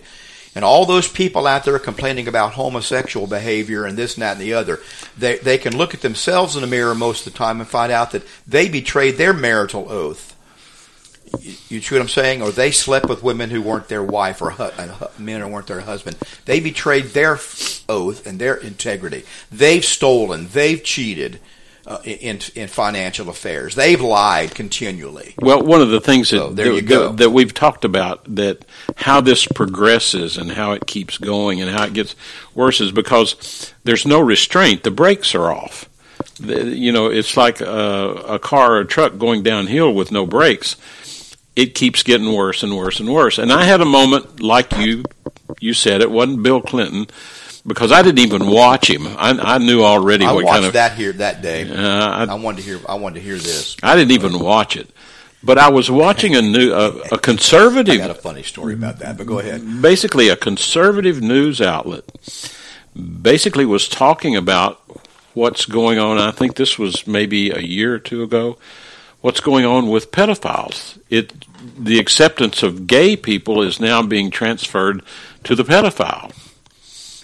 [0.53, 4.41] And all those people out there complaining about homosexual behavior and this and that and
[4.41, 4.79] the other,
[5.17, 7.91] they, they can look at themselves in the mirror most of the time and find
[7.91, 10.35] out that they betrayed their marital oath.
[11.39, 12.41] You, you see what I'm saying?
[12.41, 15.67] Or they slept with women who weren't their wife or hu- uh, men who weren't
[15.67, 16.17] their husband.
[16.43, 17.39] They betrayed their
[17.87, 19.23] oath and their integrity.
[19.49, 20.47] They've stolen.
[20.51, 21.39] They've cheated
[21.85, 23.75] uh, in in financial affairs.
[23.75, 25.35] They've lied continually.
[25.39, 28.65] Well, one of the things that, so that, that, that, we've talked about that
[28.95, 32.15] how this progresses and how it keeps going and how it gets
[32.53, 34.83] worse is because there's no restraint.
[34.83, 35.89] The brakes are off.
[36.39, 40.25] The, you know, it's like a, a car or a truck going downhill with no
[40.25, 40.75] brakes.
[41.55, 43.37] It keeps getting worse and worse and worse.
[43.37, 45.03] And I had a moment like you
[45.59, 47.07] you said it wasn't Bill Clinton
[47.65, 49.05] because I didn't even watch him.
[49.07, 51.69] I, I knew already I what watched kind of that here that day.
[51.69, 52.79] Uh, I, I, wanted to hear.
[52.87, 53.77] I wanted to hear this.
[53.83, 54.89] I didn't even watch it,
[55.43, 57.95] but I was watching a new a, a conservative.
[57.95, 59.81] I got a funny story about that, but go ahead.
[59.81, 62.05] Basically, a conservative news outlet
[63.21, 64.81] basically was talking about
[65.33, 66.17] what's going on.
[66.17, 68.57] I think this was maybe a year or two ago.
[69.21, 70.99] What's going on with pedophiles?
[71.09, 71.45] It
[71.77, 75.03] the acceptance of gay people is now being transferred
[75.43, 76.33] to the pedophile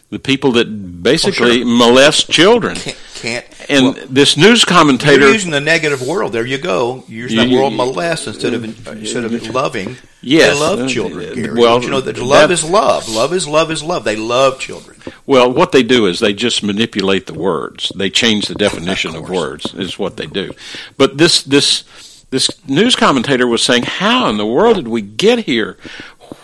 [0.09, 0.65] the people that
[1.03, 1.65] basically oh, sure.
[1.65, 2.75] molest children.
[2.75, 6.31] Can't, can't and well, this news commentator you're using the negative world.
[6.31, 7.03] There you go.
[7.07, 9.97] You're using that word molest instead of instead of loving.
[10.21, 11.31] Yes, they love children.
[11.31, 11.59] Uh, Gary.
[11.59, 13.09] Well, you know that love is love.
[13.09, 14.03] Love is love is love.
[14.03, 14.97] They love children.
[15.25, 17.91] Well, what they do is they just manipulate the words.
[17.95, 19.73] They change the definition of, of words.
[19.73, 20.53] Is what they do.
[20.97, 21.83] But this this
[22.29, 25.77] this news commentator was saying, "How in the world did we get here?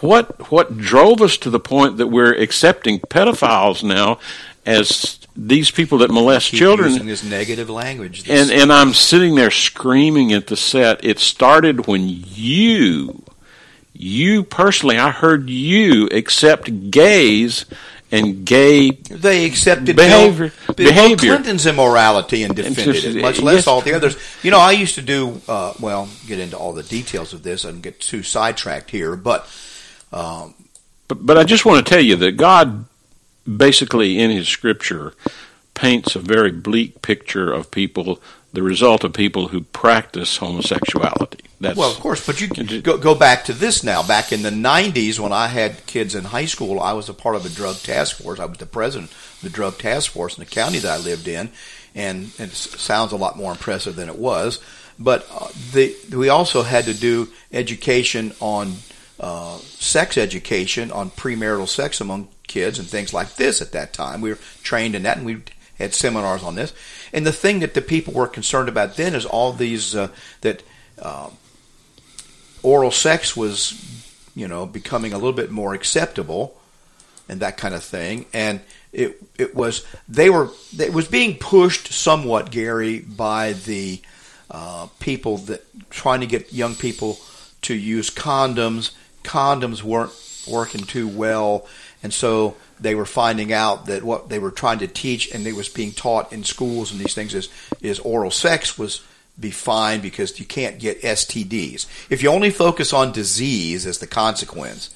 [0.04, 4.20] What what drove us to the point that we're accepting pedophiles now
[4.66, 8.94] as these people that molest Keep children using this negative language this and and I'm
[8.94, 13.24] sitting there screaming at the set it started when you
[13.94, 17.66] you personally I heard you accept gays
[18.12, 21.18] and gay they accepted behavior, Bill, Bill.
[21.18, 23.68] Clinton's immorality and defended just, it, much less yes.
[23.68, 24.16] all the others.
[24.44, 27.66] You know, I used to do uh, well, get into all the details of this
[27.66, 29.48] and get too sidetracked here, but
[30.14, 30.54] um,
[31.08, 32.86] but, but I just want to tell you that God,
[33.46, 35.14] basically in His Scripture,
[35.74, 38.22] paints a very bleak picture of people,
[38.54, 41.40] the result of people who practice homosexuality.
[41.60, 44.04] That's, well, of course, but you go, go back to this now.
[44.04, 47.36] Back in the 90s, when I had kids in high school, I was a part
[47.36, 48.40] of a drug task force.
[48.40, 51.28] I was the president of the drug task force in the county that I lived
[51.28, 51.52] in,
[51.96, 54.60] and it sounds a lot more impressive than it was.
[55.00, 58.76] But uh, the, we also had to do education on
[59.20, 64.22] uh, sex education on premarital sex among kids and things like this at that time.
[64.22, 65.42] We were trained in that and we
[65.78, 66.74] had seminars on this.
[67.12, 70.10] And the thing that the people were concerned about then is all these uh,
[70.42, 70.64] that
[71.00, 71.30] uh,
[72.62, 73.74] oral sex was,
[74.36, 76.60] you know, becoming a little bit more acceptable
[77.30, 78.26] and that kind of thing.
[78.34, 84.02] And it it was they were it was being pushed somewhat, Gary, by the
[84.52, 87.20] uh, people that trying to get young people
[87.64, 88.92] to use condoms
[89.24, 90.12] condoms weren't
[90.48, 91.68] working too well,
[92.02, 95.56] and so they were finding out that what they were trying to teach and it
[95.56, 97.48] was being taught in schools and these things is
[97.82, 99.02] is oral sex was
[99.40, 101.88] be fine because you can't get STDs.
[102.10, 104.94] If you only focus on disease as the consequence,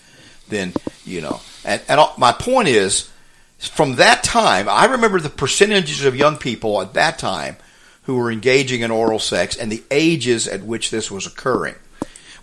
[0.50, 0.74] then
[1.06, 1.42] you know.
[1.66, 3.10] And, and my point is,
[3.58, 7.58] from that time, I remember the percentages of young people at that time
[8.04, 11.76] who were engaging in oral sex and the ages at which this was occurring.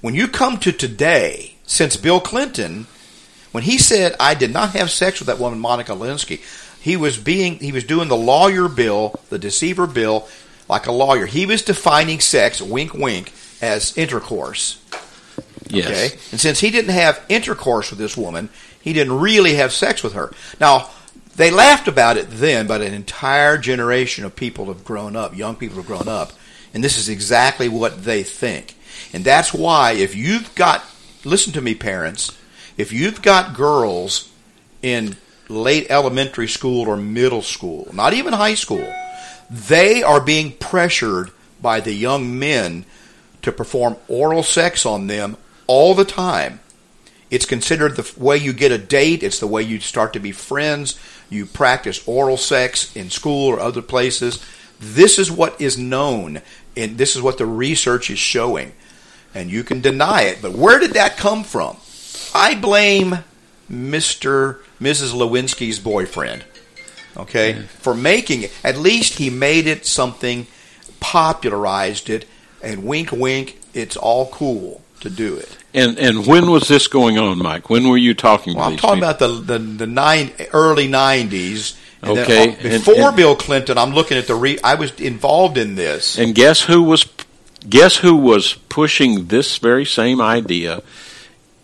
[0.01, 2.87] When you come to today, since Bill Clinton,
[3.55, 6.41] When he said, "I did not have sex with that woman, Monica Lewinsky,"
[6.81, 10.27] he was being he was doing the lawyer bill, the deceiver bill,
[10.69, 11.27] like a lawyer.
[11.27, 13.33] He was defining sex, wink, wink,
[13.63, 14.79] as intercourse.
[15.69, 15.87] Yes.
[15.87, 18.49] Okay, and since he didn't have intercourse with this woman,
[18.81, 20.33] he didn't really have sex with her.
[20.59, 20.91] Now,
[21.37, 25.55] they laughed about it then, but an entire generation of people have grown up, young
[25.55, 26.33] people have grown up,
[26.75, 28.75] and this is exactly what they think.
[29.13, 30.85] And that's why if you've got,
[31.25, 32.37] listen to me, parents,
[32.77, 34.31] if you've got girls
[34.83, 35.17] in
[35.49, 38.93] late elementary school or middle school, not even high school,
[39.51, 42.85] they are being pressured by the young men
[43.43, 46.61] to perform oral sex on them all the time.
[47.31, 50.33] It's considered the way you get a date, it's the way you start to be
[50.33, 50.99] friends.
[51.31, 54.45] You practice oral sex in school or other places.
[54.79, 56.43] This is what is known,
[56.77, 58.73] and this is what the research is showing.
[59.35, 61.77] And you can deny it, but where did that come from?
[62.35, 63.18] I blame
[63.70, 64.59] Mr.
[64.81, 65.12] Mrs.
[65.12, 66.44] Lewinsky's boyfriend.
[67.16, 68.53] Okay, for making it.
[68.64, 70.47] At least he made it something,
[71.01, 72.27] popularized it,
[72.62, 73.59] and wink, wink.
[73.73, 75.57] It's all cool to do it.
[75.73, 77.70] And and when was this going on, Mike?
[77.70, 78.55] When were you talking?
[78.57, 79.11] Well, to I'm these talking people?
[79.11, 81.77] about the the, the nine early '90s.
[82.03, 84.59] And then, Okay, uh, and- before and- Bill Clinton, I'm looking at the re.
[84.62, 86.18] I was involved in this.
[86.18, 87.05] And guess who was
[87.68, 90.83] guess who was pushing this very same idea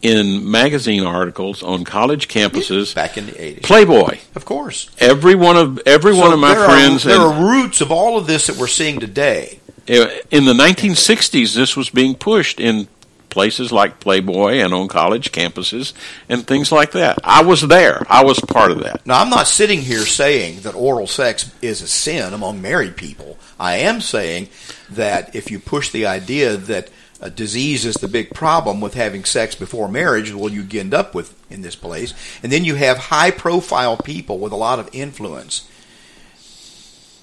[0.03, 2.95] in magazine articles on college campuses?
[3.03, 4.19] back in the '80s, Playboy.
[4.35, 4.89] of course.
[4.99, 7.91] Every one of every one of my there friends Are, there and- are roots of
[7.91, 9.61] all of this that we're seeing today.
[9.87, 12.87] in the 1960s this was being pushed in
[13.31, 15.93] places like Playboy and on college campuses
[16.29, 17.19] and things like that.
[17.25, 18.05] I was there.
[18.09, 19.07] I was part of that.
[19.07, 23.39] Now, I'm not sitting here saying that oral sex is a sin among married people.
[23.59, 24.49] I am saying
[24.91, 26.91] that if you push the idea that
[27.21, 31.15] a disease is the big problem with having sex before marriage, well, you end up
[31.15, 32.15] with in this place.
[32.43, 35.69] And then you have high profile people with a lot of influence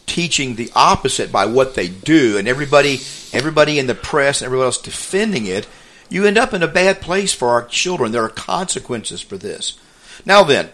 [0.05, 2.99] teaching the opposite by what they do, and everybody,
[3.33, 5.67] everybody in the press and everybody else defending it.
[6.09, 8.11] You end up in a bad place for our children.
[8.11, 9.77] There are consequences for this.
[10.25, 10.69] Now then,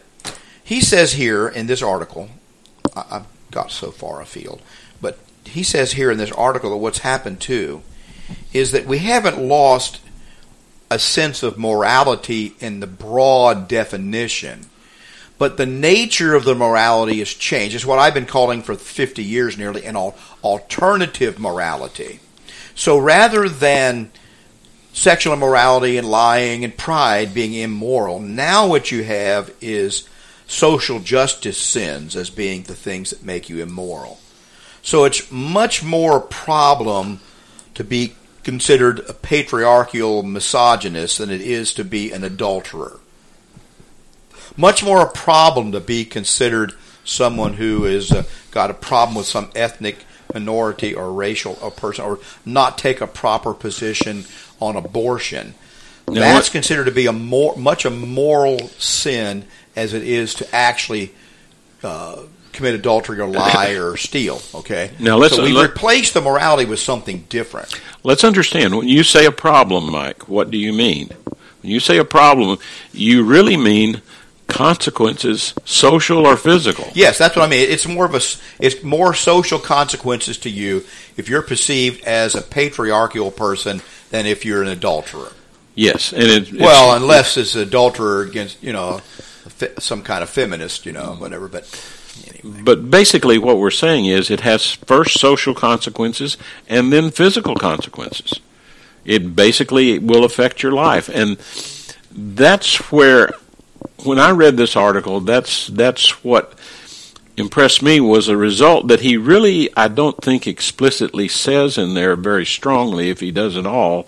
[0.63, 2.30] he says here in this article,
[2.96, 4.62] I've got so far afield,
[5.02, 7.82] but he says here in this article that what's happened too
[8.54, 10.00] is that we haven't lost
[10.89, 14.67] a sense of morality in the broad definition,
[15.38, 17.76] but the nature of the morality has changed.
[17.76, 22.19] It's what I've been calling for 50 years nearly an alternative morality.
[22.76, 24.12] So rather than
[24.93, 30.08] sexual immorality and lying and pride being immoral, now what you have is
[30.47, 34.19] social justice sins as being the things that make you immoral.
[34.82, 37.19] So it's much more a problem
[37.73, 42.99] to be considered a patriarchal misogynist than it is to be an adulterer.
[44.56, 49.25] Much more a problem to be considered someone who has uh, got a problem with
[49.25, 54.25] some ethnic minority or racial or person or not take a proper position
[54.63, 55.54] on abortion.
[56.08, 59.45] Now, That's what- considered to be a more much a moral sin
[59.76, 61.13] as it is to actually
[61.84, 64.41] uh, commit adultery or lie or steal.
[64.54, 64.91] Okay.
[64.99, 67.73] Now, let's- so we let- replace the morality with something different.
[68.04, 71.10] Let's understand when you say a problem, Mike, what do you mean?
[71.62, 72.58] When you say a problem,
[72.91, 74.02] you really mean
[74.47, 76.86] consequences, social or physical.
[76.93, 77.67] Yes, that's what I mean.
[77.69, 78.21] It's more of a
[78.60, 80.84] it's more social consequences to you
[81.17, 83.82] if you're perceived as a patriarchal person
[84.13, 85.32] than if you're an adulterer.
[85.73, 89.02] Yes, and it, it's, Well, unless it's an adulterer against you know
[89.80, 91.47] some kind of feminist, you know, whatever.
[91.47, 91.65] But
[92.28, 92.62] anyway.
[92.63, 96.38] But basically, what we're saying is it has first social consequences
[96.69, 98.39] and then physical consequences.
[99.04, 101.38] It basically will affect your life, and
[102.12, 103.32] that's where,
[104.04, 106.54] when I read this article, that's that's what
[107.38, 112.15] impressed me was a result that he really, I don't think, explicitly says in there
[112.15, 114.08] very strongly, if he does at all,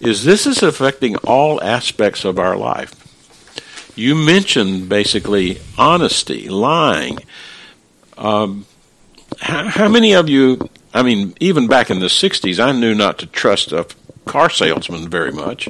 [0.00, 2.94] is this is affecting all aspects of our life.
[3.96, 7.18] You mentioned basically honesty, lying.
[8.18, 8.66] Um,
[9.40, 10.68] how, how many of you?
[10.92, 13.86] I mean, even back in the '60s, I knew not to trust a
[14.26, 15.68] car salesman very much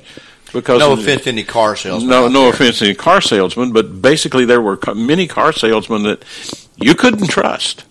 [0.52, 2.08] because no offense to any car salesman.
[2.10, 2.50] no, no there.
[2.50, 6.24] offense to any car salesman, but basically there were many car salesmen that
[6.76, 7.84] you couldn't trust.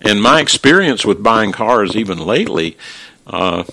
[0.00, 2.76] And my experience with buying cars, even lately,
[3.26, 3.64] uh,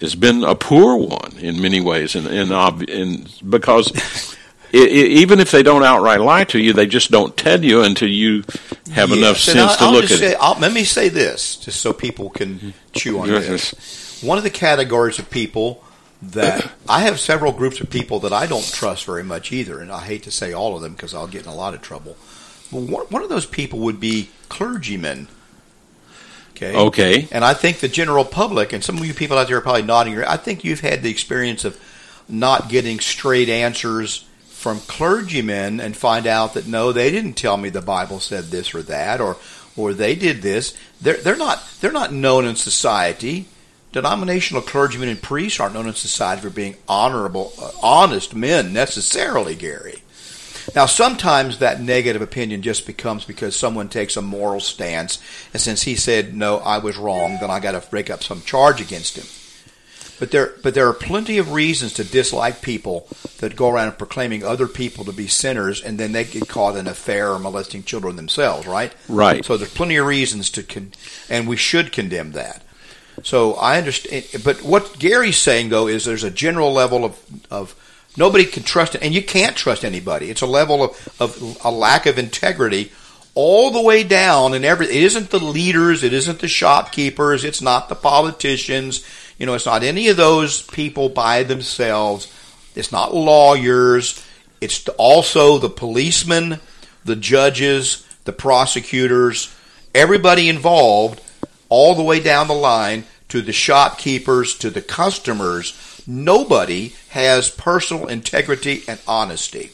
[0.00, 3.90] has been a poor one in many ways, and in, ob- in, because
[4.72, 7.82] i i even if they don't outright lie to you, they just don't tell you
[7.82, 8.42] until you
[8.92, 10.38] have enough Yes, and sense I'll- to I'll look at say, it.
[10.40, 14.22] I'll, let me say this, just so people can chew on this.
[14.22, 15.82] One of the categories of people
[16.22, 19.90] that I have several groups of people that I don't trust very much either, and
[19.92, 22.16] I hate to say all of them because I'll get in a lot of trouble.
[22.72, 25.28] Well, one of those people would be clergymen.
[26.52, 26.76] Okay.
[26.76, 27.28] Okay.
[27.32, 29.82] And I think the general public, and some of you people out there are probably
[29.82, 30.12] nodding.
[30.12, 31.80] Your I think you've had the experience of
[32.28, 37.68] not getting straight answers from clergymen and find out that no, they didn't tell me
[37.68, 39.36] the Bible said this or that, or
[39.76, 40.76] or they did this.
[41.00, 43.46] They're they're not they're not known in society.
[43.92, 50.02] Denominational clergymen and priests aren't known in society for being honorable, honest men necessarily, Gary.
[50.74, 55.22] Now, sometimes that negative opinion just becomes because someone takes a moral stance,
[55.52, 58.42] and since he said, no, I was wrong, then I got to break up some
[58.42, 59.26] charge against him.
[60.18, 63.08] But there, but there are plenty of reasons to dislike people
[63.38, 66.80] that go around proclaiming other people to be sinners, and then they get caught in
[66.80, 68.92] an affair or molesting children themselves, right?
[69.08, 69.44] Right.
[69.44, 70.92] So there's plenty of reasons to, con-
[71.28, 72.62] and we should condemn that.
[73.22, 77.20] So I understand, eh, but what Gary's saying though is there's a general level of
[77.50, 77.74] of
[78.16, 80.30] nobody can trust it, and you can't trust anybody.
[80.30, 82.92] It's a level of, of a lack of integrity
[83.34, 87.60] all the way down, and every it isn't the leaders, it isn't the shopkeepers, it's
[87.60, 89.04] not the politicians,
[89.38, 92.32] you know, it's not any of those people by themselves.
[92.74, 94.24] It's not lawyers.
[94.60, 96.60] It's also the policemen,
[97.04, 99.54] the judges, the prosecutors,
[99.94, 101.20] everybody involved,
[101.68, 105.93] all the way down the line to the shopkeepers, to the customers.
[106.06, 109.70] Nobody has personal integrity and honesty.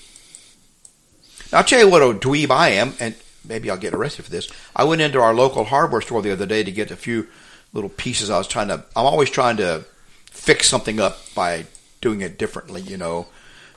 [1.53, 3.15] Now, I'll tell you what a dweeb I am, and
[3.45, 4.49] maybe I'll get arrested for this.
[4.75, 7.27] I went into our local hardware store the other day to get a few
[7.73, 8.85] little pieces I was trying to.
[8.95, 9.85] I'm always trying to
[10.31, 11.67] fix something up by
[12.01, 13.27] doing it differently, you know,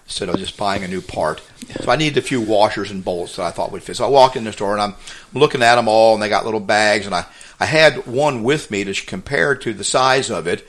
[0.06, 1.41] instead of just buying a new part.
[1.82, 3.97] So I needed a few washers and bolts that I thought would fit.
[3.97, 4.95] So I walked in the store and I'm
[5.34, 7.26] looking at them all, and they got little bags, and I
[7.60, 10.68] I had one with me to compare to the size of it,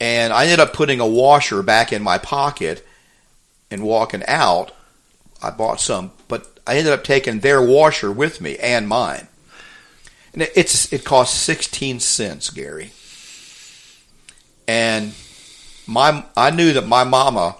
[0.00, 2.86] and I ended up putting a washer back in my pocket
[3.70, 4.72] and walking out.
[5.42, 9.28] I bought some, but I ended up taking their washer with me and mine.
[10.32, 12.92] And it's it cost sixteen cents, Gary.
[14.66, 15.14] And
[15.86, 17.56] my I knew that my mama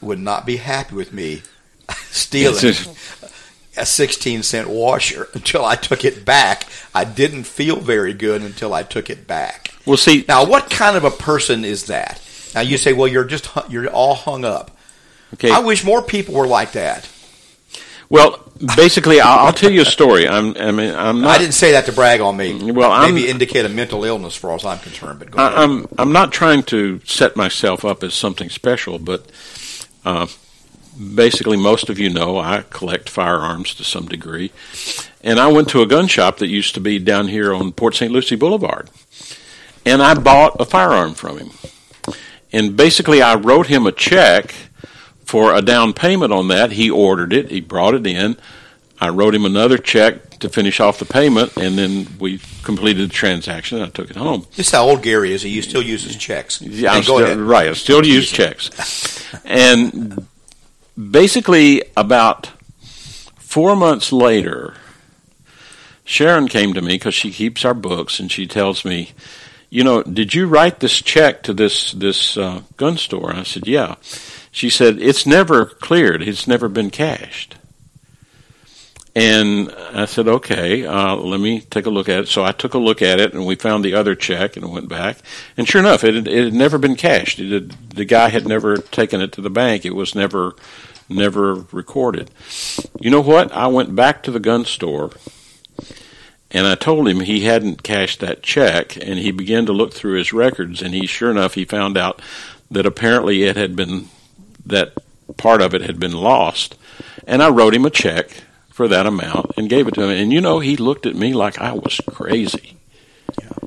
[0.00, 1.42] would not be happy with me
[2.10, 2.74] stealing
[3.76, 6.66] a 16 cent washer until I took it back.
[6.94, 9.74] I didn't feel very good until I took it back.
[9.86, 12.20] Well, see, now what kind of a person is that?
[12.54, 14.76] Now you say, well, you're just you're all hung up.
[15.34, 15.50] Okay.
[15.50, 17.08] I wish more people were like that.
[18.08, 18.40] Well,
[18.76, 20.28] basically, I'll, I'll tell you a story.
[20.28, 21.30] I'm, I mean, I'm not.
[21.34, 22.70] I didn't say that to brag on me.
[22.72, 25.18] Well, I'm- maybe indicate a mental illness, for all I'm concerned.
[25.18, 25.58] But go I, ahead.
[25.58, 29.26] I'm I'm not trying to set myself up as something special, but
[30.04, 30.28] uh,
[31.14, 34.52] basically, most of you know I collect firearms to some degree,
[35.22, 37.94] and I went to a gun shop that used to be down here on Port
[37.94, 38.12] St.
[38.12, 38.90] Lucie Boulevard,
[39.84, 41.50] and I bought a firearm from him,
[42.52, 44.54] and basically, I wrote him a check
[45.24, 46.72] for a down payment on that.
[46.72, 48.36] He ordered it, he brought it in.
[48.98, 53.12] I wrote him another check to finish off the payment, and then we completed the
[53.12, 53.76] transaction.
[53.76, 54.46] And I took it home.
[54.56, 55.42] this is how old Gary is.
[55.42, 56.62] He still uses checks.
[56.62, 57.36] Yeah, Hey, still, ahead.
[57.38, 57.68] right.
[57.68, 58.70] I still use checks,
[59.44, 60.26] and
[60.96, 62.50] basically about
[63.38, 64.74] four months later,
[66.04, 69.10] Sharon came to me because she keeps our books, and she tells me,
[69.70, 73.42] "You know, did you write this check to this this uh, gun store?" And I
[73.42, 73.96] said, "Yeah."
[74.52, 76.22] She said, "It's never cleared.
[76.22, 77.55] It's never been cashed."
[79.16, 82.28] And I said, okay, uh, let me take a look at it.
[82.28, 84.90] So I took a look at it, and we found the other check, and went
[84.90, 85.16] back.
[85.56, 87.38] And sure enough, it had, it had never been cashed.
[87.38, 89.86] Had, the guy had never taken it to the bank.
[89.86, 90.54] It was never,
[91.08, 92.30] never recorded.
[93.00, 93.50] You know what?
[93.52, 95.12] I went back to the gun store,
[96.50, 100.18] and I told him he hadn't cashed that check, and he began to look through
[100.18, 102.20] his records, and he sure enough he found out
[102.70, 104.10] that apparently it had been
[104.66, 104.92] that
[105.38, 106.76] part of it had been lost.
[107.26, 108.42] And I wrote him a check
[108.76, 110.10] for that amount and gave it to him.
[110.10, 112.76] And you know, he looked at me like I was crazy.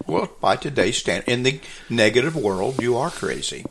[0.06, 3.66] Well, by today's standard, in the negative world, you are crazy.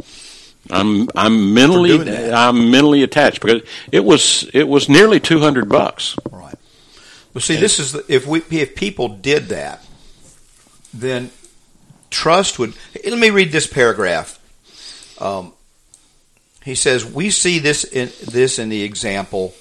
[0.68, 2.32] I'm I'm mentally.
[2.32, 3.62] I'm mentally attached because
[3.92, 6.16] it was it was nearly two hundred bucks.
[6.28, 6.56] Right.
[7.32, 9.86] Well, see, this is the, if we if people did that,
[10.92, 11.30] then
[12.10, 12.74] trust would.
[13.04, 14.40] Let me read this paragraph.
[15.20, 15.52] Um,
[16.64, 19.54] he says, "We see this in this in the example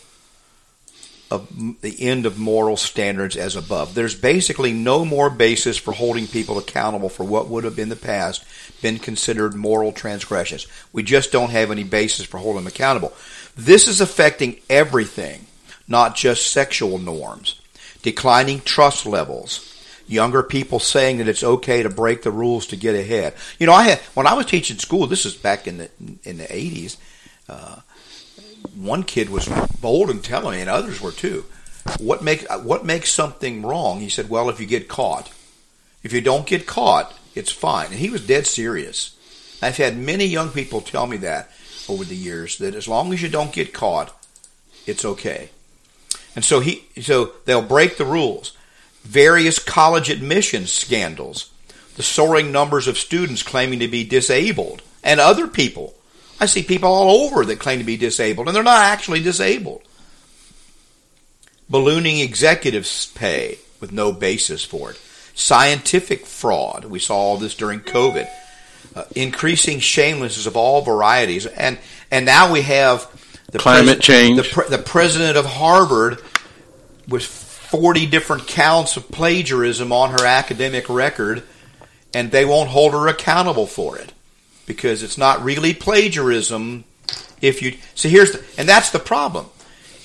[1.30, 3.94] of the end of moral standards as above.
[3.94, 7.96] There's basically no more basis for holding people accountable for what would have in the
[7.98, 8.46] past
[8.82, 10.68] been considered moral transgressions.
[10.94, 13.14] We just don't have any basis for holding them accountable.
[13.56, 15.48] This is affecting everything,
[15.88, 17.60] not just sexual norms,
[18.02, 19.64] declining trust levels,
[20.08, 23.34] younger people saying that it's okay to break the rules to get ahead.
[23.60, 25.08] You know, I had when I was teaching school.
[25.08, 25.90] This is back in the
[26.24, 26.98] in the eighties.
[27.50, 27.78] Uh,
[28.76, 29.48] one kid was
[29.82, 31.46] bold in telling me, and others were too.
[32.00, 34.00] What make what makes something wrong?
[34.00, 35.30] He said, "Well, if you get caught.
[36.04, 39.12] If you don't get caught, it's fine." And he was dead serious.
[39.62, 41.50] I've had many young people tell me that
[41.90, 44.14] over the years that as long as you don't get caught,
[44.86, 45.50] it's okay.
[46.36, 48.54] And so he so they'll break the rules.
[49.04, 51.50] Various college admissions scandals,
[51.96, 55.96] the soaring numbers of students claiming to be disabled, and other people.
[56.40, 59.82] I see people all over that claim to be disabled, and they're not actually disabled.
[61.70, 65.02] Ballooning executives' pay with no basis for it.
[65.34, 66.86] Scientific fraud.
[66.86, 68.28] We saw all this during COVID.
[68.96, 71.78] Uh, increasing shamelessness of all varieties, and
[72.10, 73.08] and now we have
[73.52, 74.38] the climate pres- change.
[74.38, 76.20] The, pre- the president of Harvard
[77.08, 81.44] with 40 different counts of plagiarism on her academic record,
[82.14, 84.14] and they won't hold her accountable for it
[84.68, 86.84] because it's not really plagiarism.
[87.42, 89.48] If you see, here's the, and that's the problem.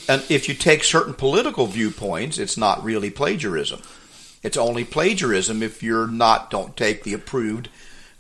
[0.08, 3.82] And if you take certain political viewpoints, it's not really plagiarism.
[4.42, 7.68] It's only plagiarism if you're not don't take the approved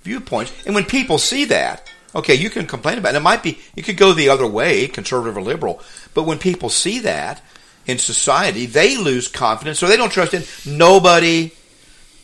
[0.02, 0.52] viewpoints.
[0.66, 3.18] And when people see that, okay, you can complain about it.
[3.18, 5.80] It might be you could go the other way, conservative or liberal.
[6.14, 7.42] But when people see that
[7.86, 11.52] in society, they lose confidence, so they don't trust in nobody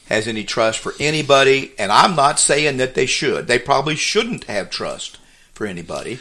[0.08, 3.46] has any trust for anybody, and I'm not saying that they should.
[3.46, 5.18] They probably shouldn't have trust
[5.52, 6.18] for anybody.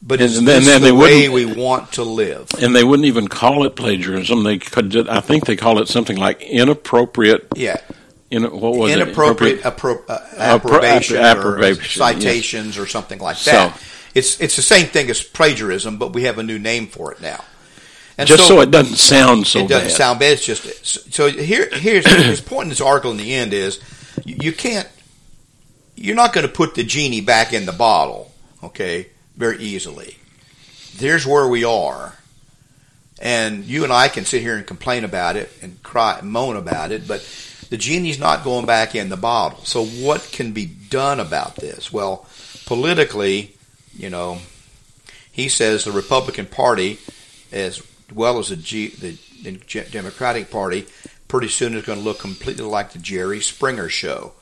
[0.00, 2.50] But it's and then, then the way we want to live.
[2.60, 4.44] And they wouldn't even call it plagiarism.
[4.44, 7.48] They could, I think they call it something like inappropriate.
[7.56, 7.78] Yeah.
[8.30, 9.64] In, what was inappropriate it?
[9.64, 12.78] Appro- uh, approbation, approbation, or citations yes.
[12.78, 13.74] or something like that.
[13.74, 17.12] So, it's it's the same thing as plagiarism, but we have a new name for
[17.12, 17.42] it now.
[18.18, 19.64] And just so, so, it doesn't sound so bad.
[19.64, 19.96] it doesn't bad.
[19.96, 20.32] sound bad.
[20.32, 21.68] It's just so here.
[21.72, 23.80] Here's his point in this article in the end is
[24.24, 24.88] you, you can't.
[25.94, 30.16] You're not going to put the genie back in the bottle, okay, very easily.
[30.96, 32.16] There's where we are,
[33.20, 36.56] and you and I can sit here and complain about it and cry and moan
[36.56, 37.20] about it, but
[37.70, 39.64] the genie's not going back in the bottle.
[39.64, 41.92] So what can be done about this?
[41.92, 42.26] Well,
[42.66, 43.54] politically,
[43.96, 44.38] you know,
[45.30, 46.98] he says the Republican Party
[47.52, 47.82] is
[48.12, 50.86] well as the, G, the, the Democratic Party,
[51.28, 54.32] pretty soon is going to look completely like the Jerry Springer Show.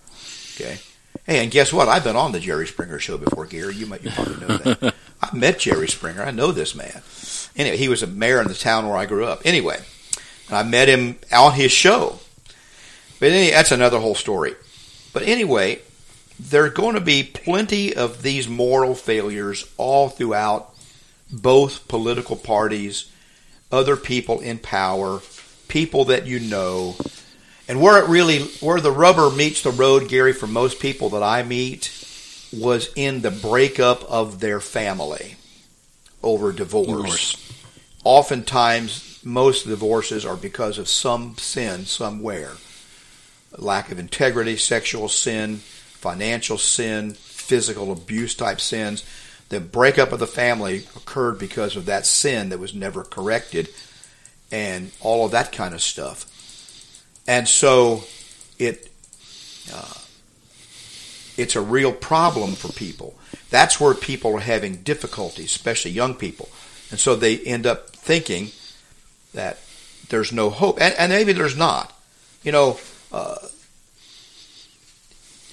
[0.55, 0.79] Okay.
[1.27, 1.89] Hey, and guess what?
[1.89, 3.75] I've been on the Jerry Springer Show before, Gary.
[3.75, 4.95] You might you probably know that.
[5.23, 6.23] I met Jerry Springer.
[6.23, 7.03] I know this man.
[7.57, 9.43] Anyway, he was a mayor in the town where I grew up.
[9.45, 9.79] Anyway,
[10.51, 12.21] I met him on his show.
[13.19, 14.55] But anyway, that's another whole story.
[15.13, 15.81] But anyway,
[16.39, 20.75] there are going to be plenty of these moral failures all throughout
[21.33, 23.11] both political parties
[23.71, 25.21] other people in power,
[25.69, 26.97] people that you know.
[27.69, 31.23] And where it really, where the rubber meets the road, Gary, for most people that
[31.23, 31.91] I meet,
[32.53, 35.37] was in the breakup of their family
[36.23, 36.87] over divorce.
[36.87, 37.53] divorce.
[38.05, 42.53] Oftentimes, most divorces are because of some sin somewhere
[43.59, 49.05] lack of integrity, sexual sin, financial sin, physical abuse type sins.
[49.49, 53.69] The breakup of the family occurred because of that sin that was never corrected
[54.51, 56.27] and all of that kind of stuff.
[57.29, 58.05] And so
[58.59, 58.91] it
[59.73, 59.95] uh,
[61.37, 63.19] it's a real problem for people.
[63.51, 66.49] That's where people are having difficulties, especially young people.
[66.91, 68.51] And so they end up thinking
[69.35, 69.59] that
[70.09, 70.81] there's no hope.
[70.81, 71.93] And, and maybe there's not.
[72.43, 72.79] You know,
[73.13, 73.37] uh,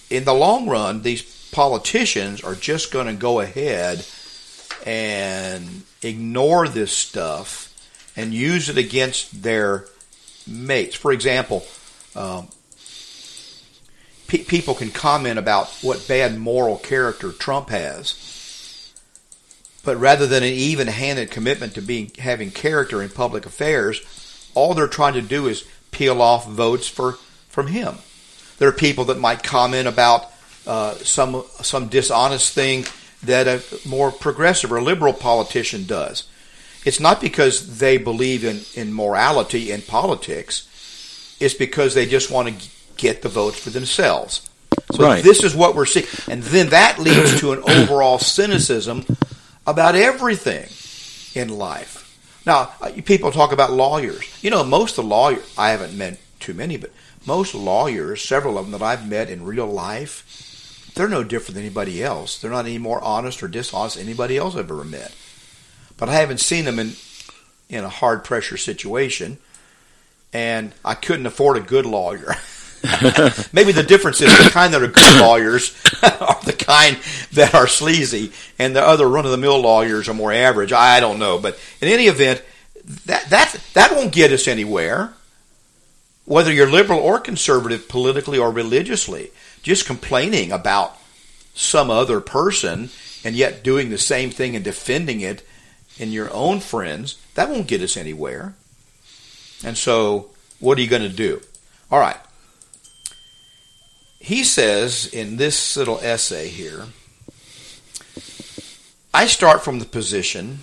[0.10, 1.24] in the long run, these
[1.54, 4.06] politicians are just going to go ahead
[4.86, 7.70] and ignore this stuff
[8.18, 9.86] and use it against their
[10.46, 10.96] mates.
[10.96, 11.66] For example,
[12.16, 12.48] um,
[14.28, 18.92] pe- people can comment about what bad moral character Trump has,
[19.86, 24.02] but rather than an even-handed commitment to being having character in public affairs,
[24.54, 27.14] all they're trying to do is peel off votes for
[27.50, 27.98] from him.
[28.58, 30.33] There are people that might comment about
[30.66, 32.86] uh, some some dishonest thing
[33.24, 36.28] that a more progressive or liberal politician does.
[36.86, 40.68] It's not because they believe in, in morality in politics.
[41.40, 44.50] It's because they just want to get the votes for themselves.
[44.92, 45.24] So right.
[45.24, 46.06] this is what we're seeing.
[46.28, 49.06] And then that leads to an overall cynicism
[49.66, 50.70] about everything
[51.36, 52.02] in life.
[52.46, 54.26] Now, uh, people talk about lawyers.
[54.44, 56.92] You know, most of the lawyers, I haven't met too many, but
[57.26, 60.53] most lawyers, several of them that I've met in real life,
[60.96, 62.40] they're no different than anybody else.
[62.40, 65.14] They're not any more honest or dishonest than anybody else I've ever met.
[65.98, 66.94] But I haven't seen them in
[67.70, 69.38] in a hard pressure situation,
[70.32, 72.36] and I couldn't afford a good lawyer.
[73.54, 75.74] Maybe the difference is the kind that are good lawyers
[76.04, 76.98] are the kind
[77.32, 80.74] that are sleazy, and the other run of the mill lawyers are more average.
[80.74, 82.44] I don't know, but in any event,
[83.06, 85.14] that that that won't get us anywhere.
[86.26, 89.32] Whether you're liberal or conservative, politically or religiously,
[89.64, 90.98] just complaining about
[91.56, 92.90] some other person
[93.24, 95.46] and yet doing the same thing and defending it
[95.98, 98.54] in your own friends, that won't get us anywhere.
[99.64, 101.42] And so, what are you going to do?
[101.90, 102.18] All right.
[104.20, 106.86] He says in this little essay here,
[109.14, 110.60] I start from the position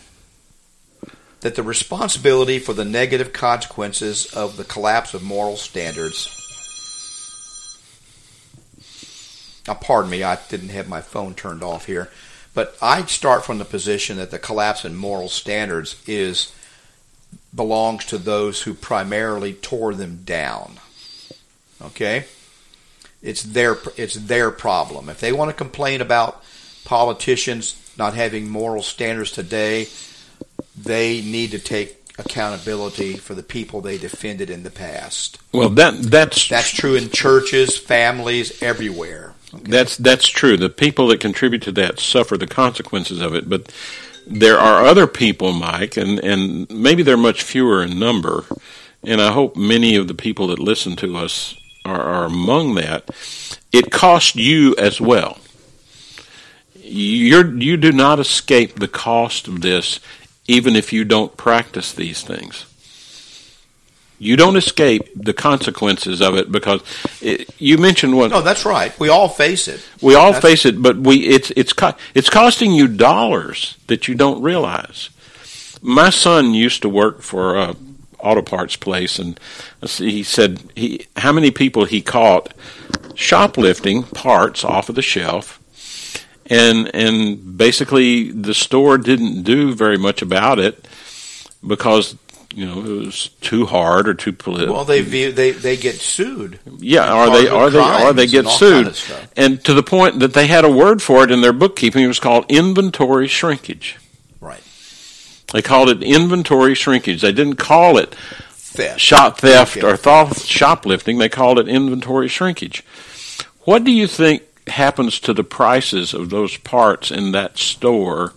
[1.40, 6.39] that the responsibility for the negative consequences of the collapse of moral standards.
[9.70, 12.10] Now, pardon me, I didn't have my phone turned off here,
[12.54, 16.52] but I start from the position that the collapse in moral standards is
[17.54, 20.80] belongs to those who primarily tore them down.
[21.80, 22.24] Okay?
[23.22, 25.08] It's their it's their problem.
[25.08, 26.42] If they want to complain about
[26.84, 29.86] politicians not having moral standards today,
[30.76, 35.38] they need to take accountability for the people they defended in the past.
[35.52, 39.34] Well, that that's that's true in churches, families, everywhere.
[39.54, 39.70] Okay?
[39.70, 40.56] That's that's true.
[40.56, 43.72] The people that contribute to that suffer the consequences of it, but
[44.26, 48.44] there are other people, Mike, and, and maybe they're much fewer in number,
[49.02, 53.10] and I hope many of the people that listen to us are, are among that.
[53.72, 55.38] It costs you as well.
[56.74, 60.00] You're, you do not escape the cost of this
[60.50, 62.66] even if you don't practice these things.
[64.22, 66.82] You don't escape the consequences of it because
[67.22, 68.30] it, you mentioned what.
[68.30, 68.96] No, that's right.
[69.00, 69.82] We all face it.
[70.02, 71.72] We all that's, face it, but we it's it's
[72.14, 75.08] it's costing you dollars that you don't realize.
[75.80, 77.74] My son used to work for a
[78.18, 79.40] auto parts place, and
[79.82, 82.52] he said he how many people he caught
[83.14, 85.58] shoplifting parts off of the shelf,
[86.44, 90.86] and and basically the store didn't do very much about it
[91.66, 92.16] because
[92.54, 94.74] you know it was too hard or too political.
[94.74, 96.58] Well, they view, they they get sued.
[96.78, 100.18] Yeah, or they or they or they get sued, kind of and to the point
[100.20, 102.04] that they had a word for it in their bookkeeping.
[102.04, 103.98] It was called inventory shrinkage.
[104.40, 104.62] Right.
[105.52, 107.22] They called it inventory shrinkage.
[107.22, 109.86] They didn't call it theft, shop theft, okay.
[109.86, 111.18] or theft shoplifting.
[111.18, 112.84] They called it inventory shrinkage.
[113.60, 118.32] What do you think happens to the prices of those parts in that store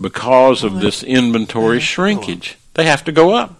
[0.00, 2.56] because of this inventory shrinkage?
[2.78, 3.56] They have to go up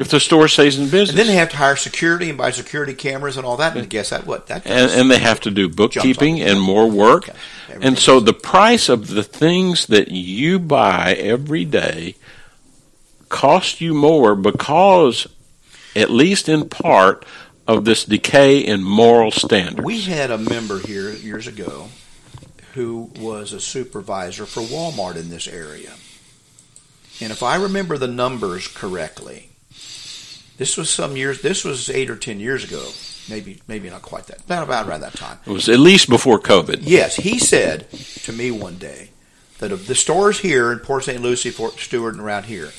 [0.00, 1.10] if the store stays in business.
[1.10, 3.76] And then they have to hire security and buy security cameras and all that.
[3.76, 7.28] And guess that what that and, and, they have to do bookkeeping and more work.
[7.28, 7.38] Okay.
[7.80, 12.16] And so the price of the things that you buy every day
[13.28, 15.28] cost you more because,
[15.94, 17.24] at least in part,
[17.68, 19.86] of this decay in moral standards.
[19.86, 21.88] We had a member here years ago
[22.74, 25.92] who was a supervisor for Walmart in this area.
[27.20, 29.50] And if I remember the numbers correctly,
[30.56, 31.42] this was some years.
[31.42, 32.86] This was eight or ten years ago.
[33.28, 34.40] Maybe, maybe not quite that.
[34.40, 35.38] About about around that time.
[35.46, 36.80] It was at least before COVID.
[36.82, 37.90] Yes, he said
[38.24, 39.10] to me one day
[39.58, 41.22] that of the stores here in Port St.
[41.22, 42.70] Lucie, Fort Stewart, and around here,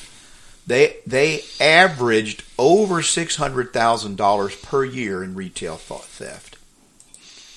[0.66, 6.56] they they averaged over six hundred thousand dollars per year in retail theft.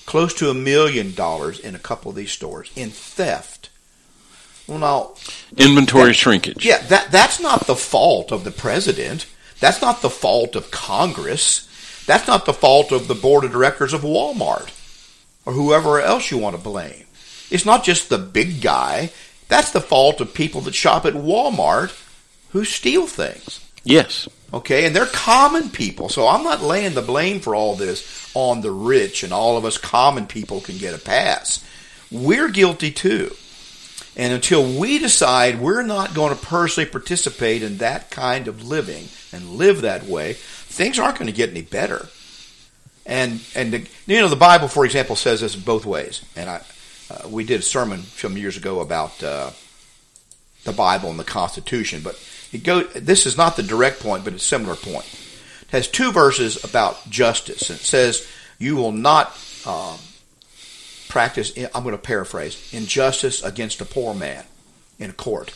[0.06, 3.55] Close to a million dollars in a couple of these stores in theft.
[4.66, 5.14] Well, now
[5.56, 6.64] inventory that, shrinkage.
[6.64, 9.26] Yeah, that that's not the fault of the president.
[9.60, 11.62] That's not the fault of Congress.
[12.06, 14.70] That's not the fault of the board of directors of Walmart
[15.44, 17.04] or whoever else you want to blame.
[17.50, 19.10] It's not just the big guy.
[19.48, 21.92] That's the fault of people that shop at Walmart
[22.50, 23.60] who steal things.
[23.84, 24.28] Yes.
[24.52, 26.08] Okay, and they're common people.
[26.08, 29.64] So I'm not laying the blame for all this on the rich and all of
[29.64, 31.64] us common people can get a pass.
[32.10, 33.34] We're guilty too.
[34.16, 39.08] And until we decide we're not going to personally participate in that kind of living
[39.30, 42.08] and live that way, things aren't going to get any better.
[43.04, 46.24] And and the, you know the Bible, for example, says this both ways.
[46.34, 46.62] And I
[47.10, 49.50] uh, we did a sermon some years ago about uh,
[50.64, 52.18] the Bible and the Constitution, but
[52.52, 52.82] it go.
[52.82, 55.06] This is not the direct point, but a similar point.
[55.62, 58.26] It has two verses about justice, and it says,
[58.58, 59.98] "You will not." Um,
[61.16, 64.44] practice, I'm going to paraphrase, injustice against a poor man
[64.98, 65.50] in court.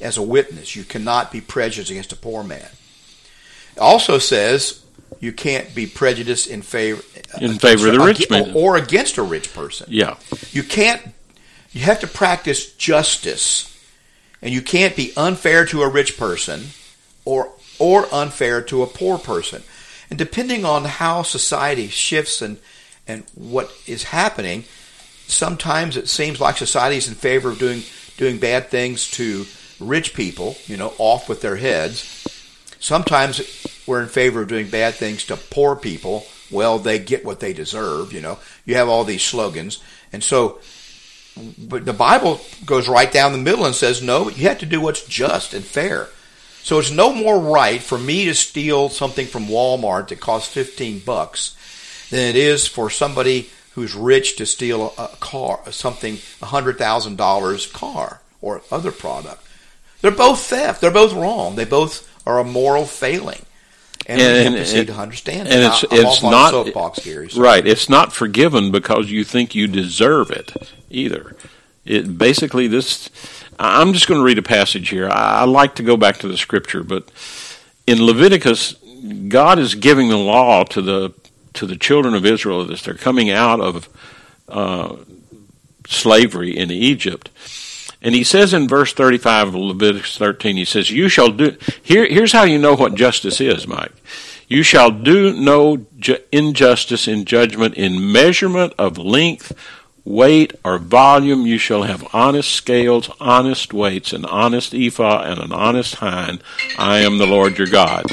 [0.00, 2.68] As a witness, you cannot be prejudiced against a poor man.
[3.76, 4.84] It also says
[5.20, 7.00] you can't be prejudiced in favor
[7.40, 9.86] in favor of the rich man or against a rich person.
[9.88, 10.16] Yeah,
[10.50, 11.00] you can't.
[11.70, 13.72] You have to practice justice,
[14.42, 16.70] and you can't be unfair to a rich person
[17.24, 19.62] or or unfair to a poor person.
[20.10, 22.58] And depending on how society shifts and,
[23.06, 24.64] and what is happening,
[25.28, 27.82] sometimes it seems like society is in favor of doing,
[28.16, 29.46] doing bad things to
[29.78, 32.26] rich people, you know, off with their heads.
[32.80, 33.40] Sometimes
[33.86, 36.26] we're in favor of doing bad things to poor people.
[36.50, 38.38] Well, they get what they deserve, you know.
[38.64, 39.80] You have all these slogans.
[40.12, 40.60] And so,
[41.58, 44.80] but the Bible goes right down the middle and says, no, you have to do
[44.80, 46.08] what's just and fair.
[46.62, 51.00] So it's no more right for me to steal something from Walmart that costs 15
[51.00, 51.56] bucks
[52.10, 58.20] than it is for somebody who's rich to steal a car, something a $100,000 car
[58.40, 59.42] or other product.
[60.00, 60.80] They're both theft.
[60.80, 61.56] They're both wrong.
[61.56, 63.44] They both are a moral failing.
[64.06, 67.42] And, and, we have to, understand and it's, it's not soapbox here, so.
[67.42, 67.66] right.
[67.66, 71.36] It's not forgiven because you think you deserve it either.
[71.84, 73.10] It basically this.
[73.58, 75.10] I'm just going to read a passage here.
[75.10, 77.10] I, I like to go back to the scripture, but
[77.86, 78.74] in Leviticus,
[79.28, 81.12] God is giving the law to the
[81.54, 83.88] to the children of Israel as they're coming out of
[84.48, 84.96] uh,
[85.86, 87.30] slavery in Egypt.
[88.00, 92.06] And he says in verse 35 of Leviticus 13, he says, You shall do, here,
[92.06, 93.92] here's how you know what justice is, Mike.
[94.46, 99.52] You shall do no ju- injustice in judgment in measurement of length,
[100.04, 101.46] weight, or volume.
[101.46, 106.40] You shall have honest scales, honest weights, an honest ephah, and an honest hin.
[106.78, 108.06] I am the Lord your God.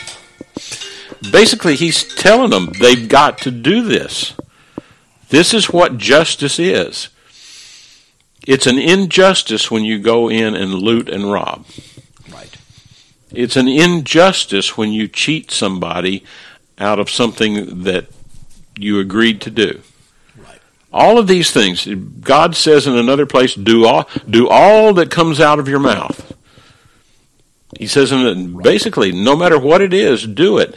[1.32, 4.34] Basically, he's telling them they've got to do this.
[5.30, 7.10] This is what justice is.
[8.48, 11.66] It's an injustice when you go in and loot and rob.
[12.32, 12.56] Right.
[13.32, 16.24] It's an injustice when you cheat somebody
[16.78, 18.06] out of something that
[18.78, 19.82] you agreed to do.
[20.38, 20.60] Right.
[20.94, 21.88] All of these things,
[22.22, 26.35] God says in another place, do all, do all that comes out of your mouth.
[27.78, 30.76] He says, in, basically, no matter what it is, do it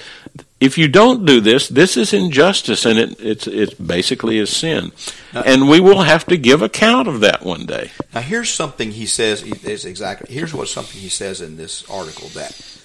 [0.60, 4.92] if you don't do this, this is injustice, and it, it's it's basically a sin,
[5.32, 7.92] now, and we will have to give account of that one day.
[8.12, 9.42] Now, here's something he says.
[9.42, 12.80] Is exactly here's what something he says in this article that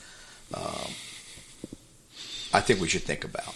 [0.53, 0.91] um,
[2.53, 3.55] I think we should think about.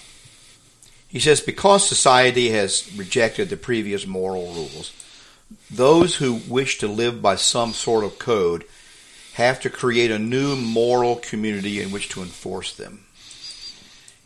[1.07, 4.93] He says because society has rejected the previous moral rules,
[5.69, 8.65] those who wish to live by some sort of code
[9.37, 13.03] have to create a new moral community in which to enforce them.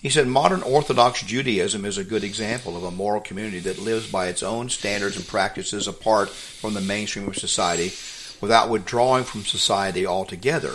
[0.02, 4.10] He said modern Orthodox Judaism is a good example of a moral community that lives
[4.10, 7.92] by its own standards and practices apart from the mainstream of society
[8.40, 10.72] without withdrawing from society altogether.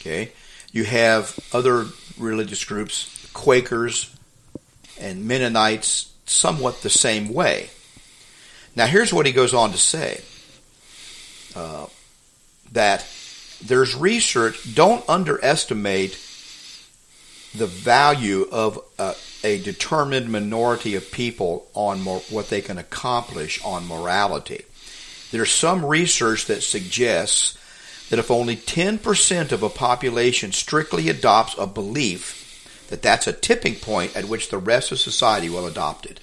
[0.00, 0.30] Okay?
[0.70, 4.14] You have other religious groups, Quakers
[5.00, 7.70] and Mennonites, somewhat the same way.
[8.76, 10.20] Now, here's what he goes on to say
[11.56, 11.86] uh,
[12.70, 13.04] that
[13.66, 16.12] there's research, don't underestimate
[17.54, 23.86] the value of a, a determined minority of people on what they can accomplish on
[23.86, 24.64] morality.
[25.30, 27.58] There's some research that suggests
[28.10, 33.76] that if only 10% of a population strictly adopts a belief, that that's a tipping
[33.76, 36.20] point at which the rest of society will adopt it.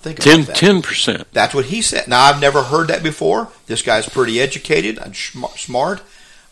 [0.00, 0.56] Think 10, that.
[0.56, 1.24] 10%.
[1.32, 2.06] That's what he said.
[2.06, 3.48] Now, I've never heard that before.
[3.66, 6.02] This guy's pretty educated and smart.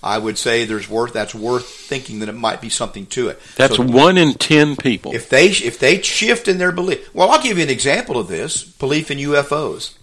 [0.02, 3.40] I would say there's worth that's worth thinking that it might be something to it.
[3.56, 5.12] That's so, one in ten people.
[5.12, 8.28] If they if they shift in their belief, well, I'll give you an example of
[8.28, 9.96] this: belief in UFOs.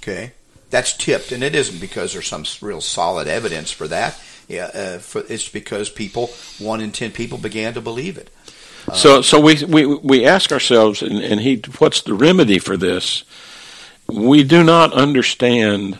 [0.00, 0.32] Okay,
[0.70, 4.20] that's tipped, and it isn't because there's some real solid evidence for that.
[4.48, 6.28] Yeah, uh, for, it's because people,
[6.58, 8.30] one in ten people, began to believe it.
[8.94, 13.24] So, so we we we ask ourselves, and, and he, what's the remedy for this?
[14.08, 15.98] We do not understand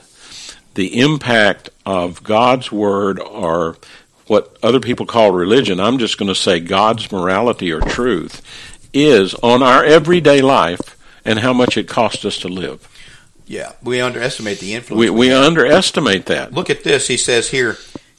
[0.75, 3.77] the impact of God's word or
[4.31, 8.41] what other people call religion, I'm just going to say God's morality or truth,
[8.93, 12.87] is on our everyday life and how much it costs us to live.
[13.49, 15.01] Yeah, we underestimate the influence.
[15.01, 16.53] We, we underestimate that.
[16.53, 17.09] Look at this.
[17.09, 17.77] He says here,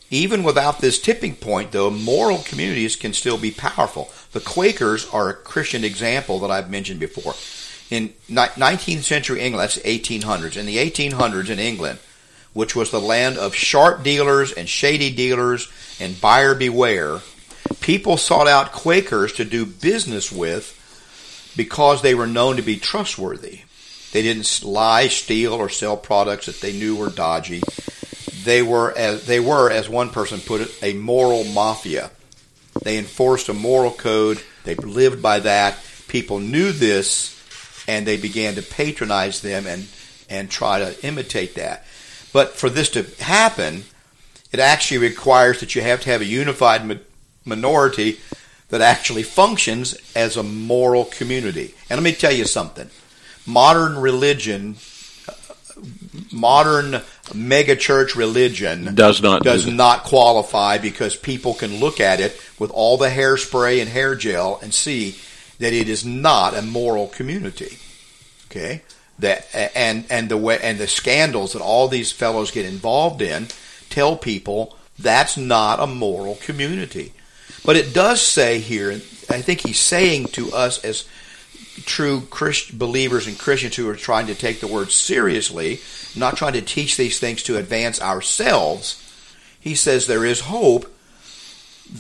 [0.10, 4.12] even without this tipping point, though, moral communities can still be powerful.
[4.34, 7.34] The Quakers are a Christian example that I've mentioned before.
[7.90, 10.56] In 19th century England, that's 1800s.
[10.56, 12.00] In the 1800s in England,
[12.54, 15.70] which was the land of sharp dealers and shady dealers
[16.00, 17.20] and buyer beware,
[17.82, 20.78] people sought out Quakers to do business with
[21.58, 23.62] because they were known to be trustworthy.
[24.14, 27.62] They didn't lie, steal, or sell products that they knew were dodgy.
[28.44, 32.12] They were, as they were, as one person put it, a moral mafia.
[32.82, 34.42] They enforced a moral code.
[34.64, 35.78] They lived by that.
[36.08, 37.38] People knew this,
[37.88, 39.88] and they began to patronize them and
[40.30, 41.86] and try to imitate that.
[42.32, 43.84] But for this to happen,
[44.52, 47.00] it actually requires that you have to have a unified
[47.46, 48.20] minority
[48.70, 51.76] that actually functions as a moral community.
[51.90, 52.90] And let me tell you something.
[53.46, 54.78] Modern religion
[55.28, 55.34] uh,
[56.32, 57.02] modern
[57.34, 62.72] megachurch religion does not does do not qualify because people can look at it with
[62.72, 65.16] all the hairspray and hair gel and see
[65.60, 67.78] that it is not a moral community.
[68.50, 68.82] Okay,
[69.20, 73.48] that and and the way and the scandals that all these fellows get involved in
[73.90, 77.14] tell people that's not a moral community.
[77.64, 81.06] But it does say here, I think he's saying to us as
[81.86, 85.82] true Christ believers and Christians who are trying to take the word seriously,
[86.16, 89.02] not trying to teach these things to advance ourselves,
[89.60, 90.94] he says there is hope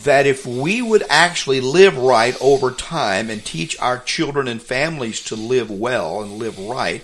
[0.04, 5.22] that if we would actually live right over time and teach our children and families
[5.26, 7.04] to live well and live right,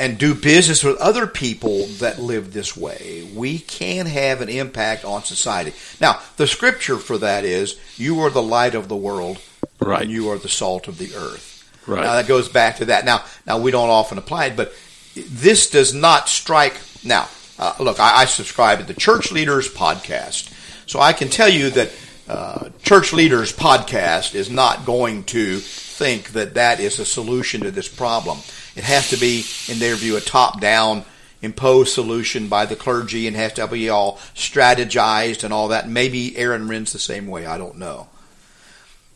[0.00, 5.04] and do business with other people that live this way, we can have an impact
[5.04, 5.72] on society.
[6.00, 9.38] Now, the scripture for that is, "You are the light of the world,
[9.80, 10.02] right.
[10.02, 11.50] and you are the salt of the earth."
[11.86, 12.02] Right.
[12.02, 13.04] Now that goes back to that.
[13.04, 14.72] Now, now we don't often apply it, but
[15.14, 16.76] this does not strike.
[17.04, 17.28] Now,
[17.58, 20.52] uh, look, I, I, subscribe to the Church Leaders Podcast,
[20.88, 21.90] so I can tell you that
[22.28, 27.70] uh, Church Leaders Podcast is not going to think that that is a solution to
[27.70, 28.38] this problem.
[28.76, 31.04] It has to be, in their view, a top-down
[31.42, 35.88] imposed solution by the clergy and has to be all strategized and all that.
[35.88, 37.46] Maybe Aaron Renn's the same way.
[37.46, 38.08] I don't know.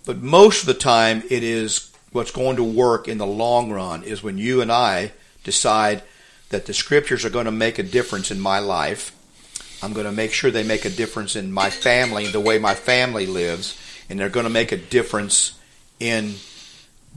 [0.05, 4.03] But most of the time, it is what's going to work in the long run
[4.03, 6.03] is when you and I decide
[6.51, 9.13] that the scriptures are going to make a difference in my life.
[9.83, 12.75] I'm going to make sure they make a difference in my family, the way my
[12.75, 13.79] family lives,
[14.09, 15.59] and they're going to make a difference
[15.99, 16.35] in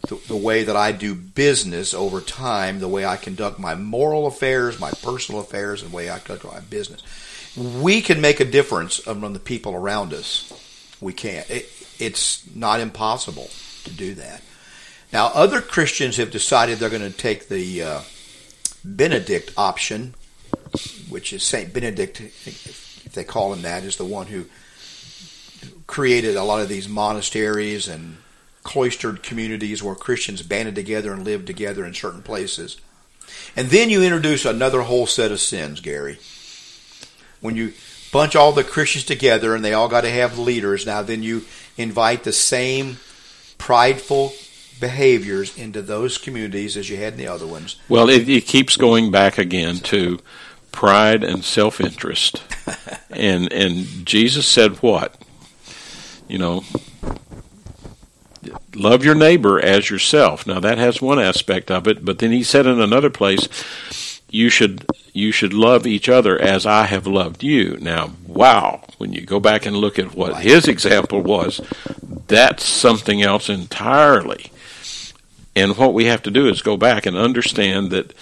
[0.07, 4.27] the, the, way that I do business over time, the way I conduct my moral
[4.27, 7.03] affairs, my personal affairs, and the way I conduct my business.
[7.55, 10.51] We can make a difference among the people around us.
[11.01, 11.43] We can.
[11.49, 11.69] It,
[12.00, 13.50] it's not impossible
[13.84, 14.41] to do that.
[15.14, 18.02] Now, other Christians have decided they're going to take the uh,
[18.84, 20.16] Benedict option,
[21.10, 24.45] which is Saint Benedict, if they call him that, is the one who
[25.88, 28.18] created a lot of these monasteries and
[28.64, 32.78] cloistered communities where Christians banded together and lived together in certain places.
[33.56, 36.20] And then you introduce another whole set of sins, Gary.
[37.39, 37.74] When you
[38.12, 41.43] bunch all the Christians together and they all got to have leaders, now then you
[41.78, 42.97] invite the same
[43.58, 44.34] prideful
[44.80, 47.78] behaviors into those communities as you had in the other ones.
[47.89, 50.20] Well, it, it keeps going back again to
[50.72, 52.43] pride and self interest.
[53.10, 55.20] and and Jesus said what?
[56.28, 56.64] You know,
[58.76, 60.45] love your neighbor as yourself.
[60.45, 63.47] Now that has one aspect of it, but then he said in another place,
[64.30, 67.78] you should you should love each other as I have loved you.
[67.82, 71.59] Now, wow, when you go back and look at what his example was,
[72.28, 74.51] that's something else entirely.
[75.55, 78.13] And what we have to do is go back and understand that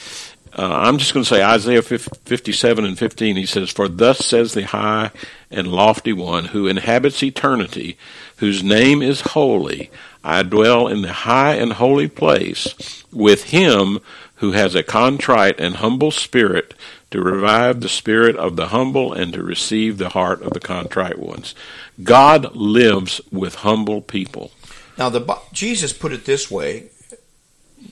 [0.58, 3.36] uh, I'm just going to say Isaiah 57 and 15.
[3.36, 5.12] He says, For thus says the high
[5.52, 7.98] and lofty one who inhabits eternity,
[8.38, 9.92] whose name is holy.
[10.24, 14.00] I dwell in the high and holy place with him
[14.36, 16.74] who has a contrite and humble spirit
[17.12, 21.20] to revive the spirit of the humble and to receive the heart of the contrite
[21.20, 21.56] ones.
[22.04, 24.52] God lives with humble people.
[24.98, 26.90] Now, the, Jesus put it this way,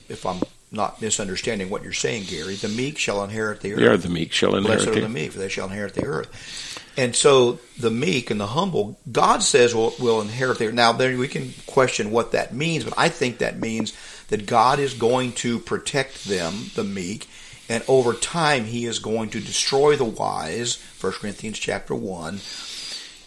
[0.10, 0.42] if I'm
[0.72, 3.80] not misunderstanding what you're saying, Gary, the meek shall inherit the earth.
[3.80, 4.84] Yeah, the meek shall inherit.
[4.84, 6.82] Blessed are the meek, for they shall inherit the earth.
[6.98, 10.74] And so the meek and the humble, God says will, will inherit the earth.
[10.74, 13.94] Now, there we can question what that means, but I think that means
[14.30, 17.28] that God is going to protect them, the meek,
[17.70, 20.82] and over time He is going to destroy the wise.
[21.00, 22.40] 1 Corinthians chapter one,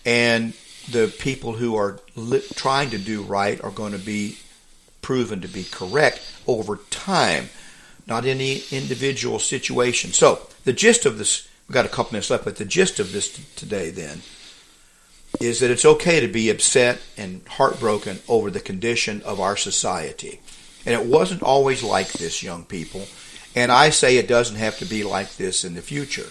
[0.05, 0.53] and
[0.91, 4.39] the people who are li- trying to do right are going to be
[5.03, 7.49] proven to be correct over time,
[8.07, 10.13] not any individual situation.
[10.13, 13.13] So, the gist of this, we've got a couple minutes left, but the gist of
[13.13, 14.23] this t- today then
[15.41, 20.41] is that it's okay to be upset and heartbroken over the condition of our society.
[20.87, 23.07] And it wasn't always like this, young people.
[23.57, 26.29] And I say it doesn't have to be like this in the future,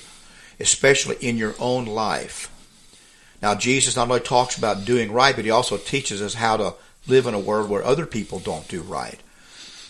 [0.59, 2.51] especially in your own life.
[3.41, 6.73] Now, Jesus not only talks about doing right, but he also teaches us how to
[7.07, 9.19] live in a world where other people don't do right.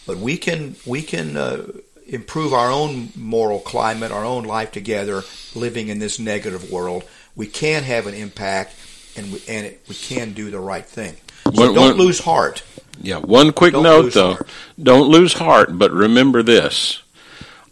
[0.08, 1.68] But we can we can uh,
[2.08, 5.24] improve our own moral climate, our own life together,
[5.56, 7.04] living in this negative world.
[7.36, 8.76] We can have an impact,
[9.16, 11.16] and we, and it, we can do the right thing.
[11.46, 12.64] So one, don't one, lose heart.
[13.02, 13.18] Yeah.
[13.18, 14.50] One quick don't note though: heart.
[14.82, 15.78] don't lose heart.
[15.78, 17.04] But remember this: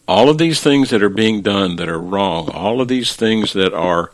[0.08, 3.54] all of these things that are being done that are wrong, all of these things
[3.54, 4.12] that are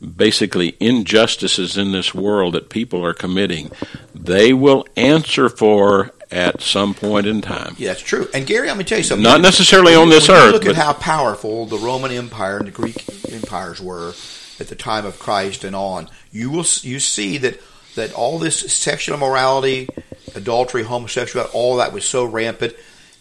[0.00, 3.70] basically injustices in this world that people are committing,
[4.14, 7.74] they will answer for at some point in time.
[7.78, 8.28] Yeah, that's true.
[8.32, 9.22] And Gary, I'm going to tell you something.
[9.22, 10.46] Not necessarily on this when earth.
[10.46, 14.14] You look at how powerful the Roman Empire and the Greek empires were
[14.58, 16.08] at the time of Christ and on.
[16.30, 17.60] You will you see that
[17.96, 19.88] that all this sexual immorality,
[20.34, 22.74] adultery, homosexuality, all that was so rampant,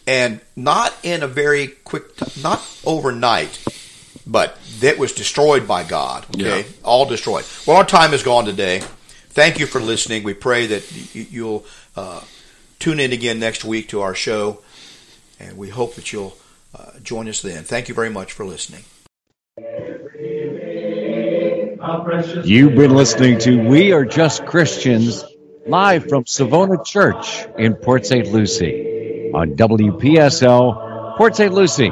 [0.07, 3.64] and not in a very quick, t- not overnight,
[4.26, 6.26] but that was destroyed by God.
[6.36, 6.64] Okay, Yeah.
[6.84, 7.45] all destroyed.
[7.66, 8.82] Well, our time is gone today.
[9.30, 10.24] Thank you for listening.
[10.24, 12.22] We pray that you'll uh,
[12.80, 14.59] tune in again next week to our show,
[15.39, 16.36] and we hope that you'll
[16.78, 17.64] uh, join us then.
[17.64, 18.84] Thank you very much for listening.
[22.43, 25.24] You've been listening to We Are Just Christians
[25.68, 28.28] live from Savona Church in Port St.
[28.32, 31.53] Lucie on WPSL, Port St.
[31.53, 31.91] Lucie.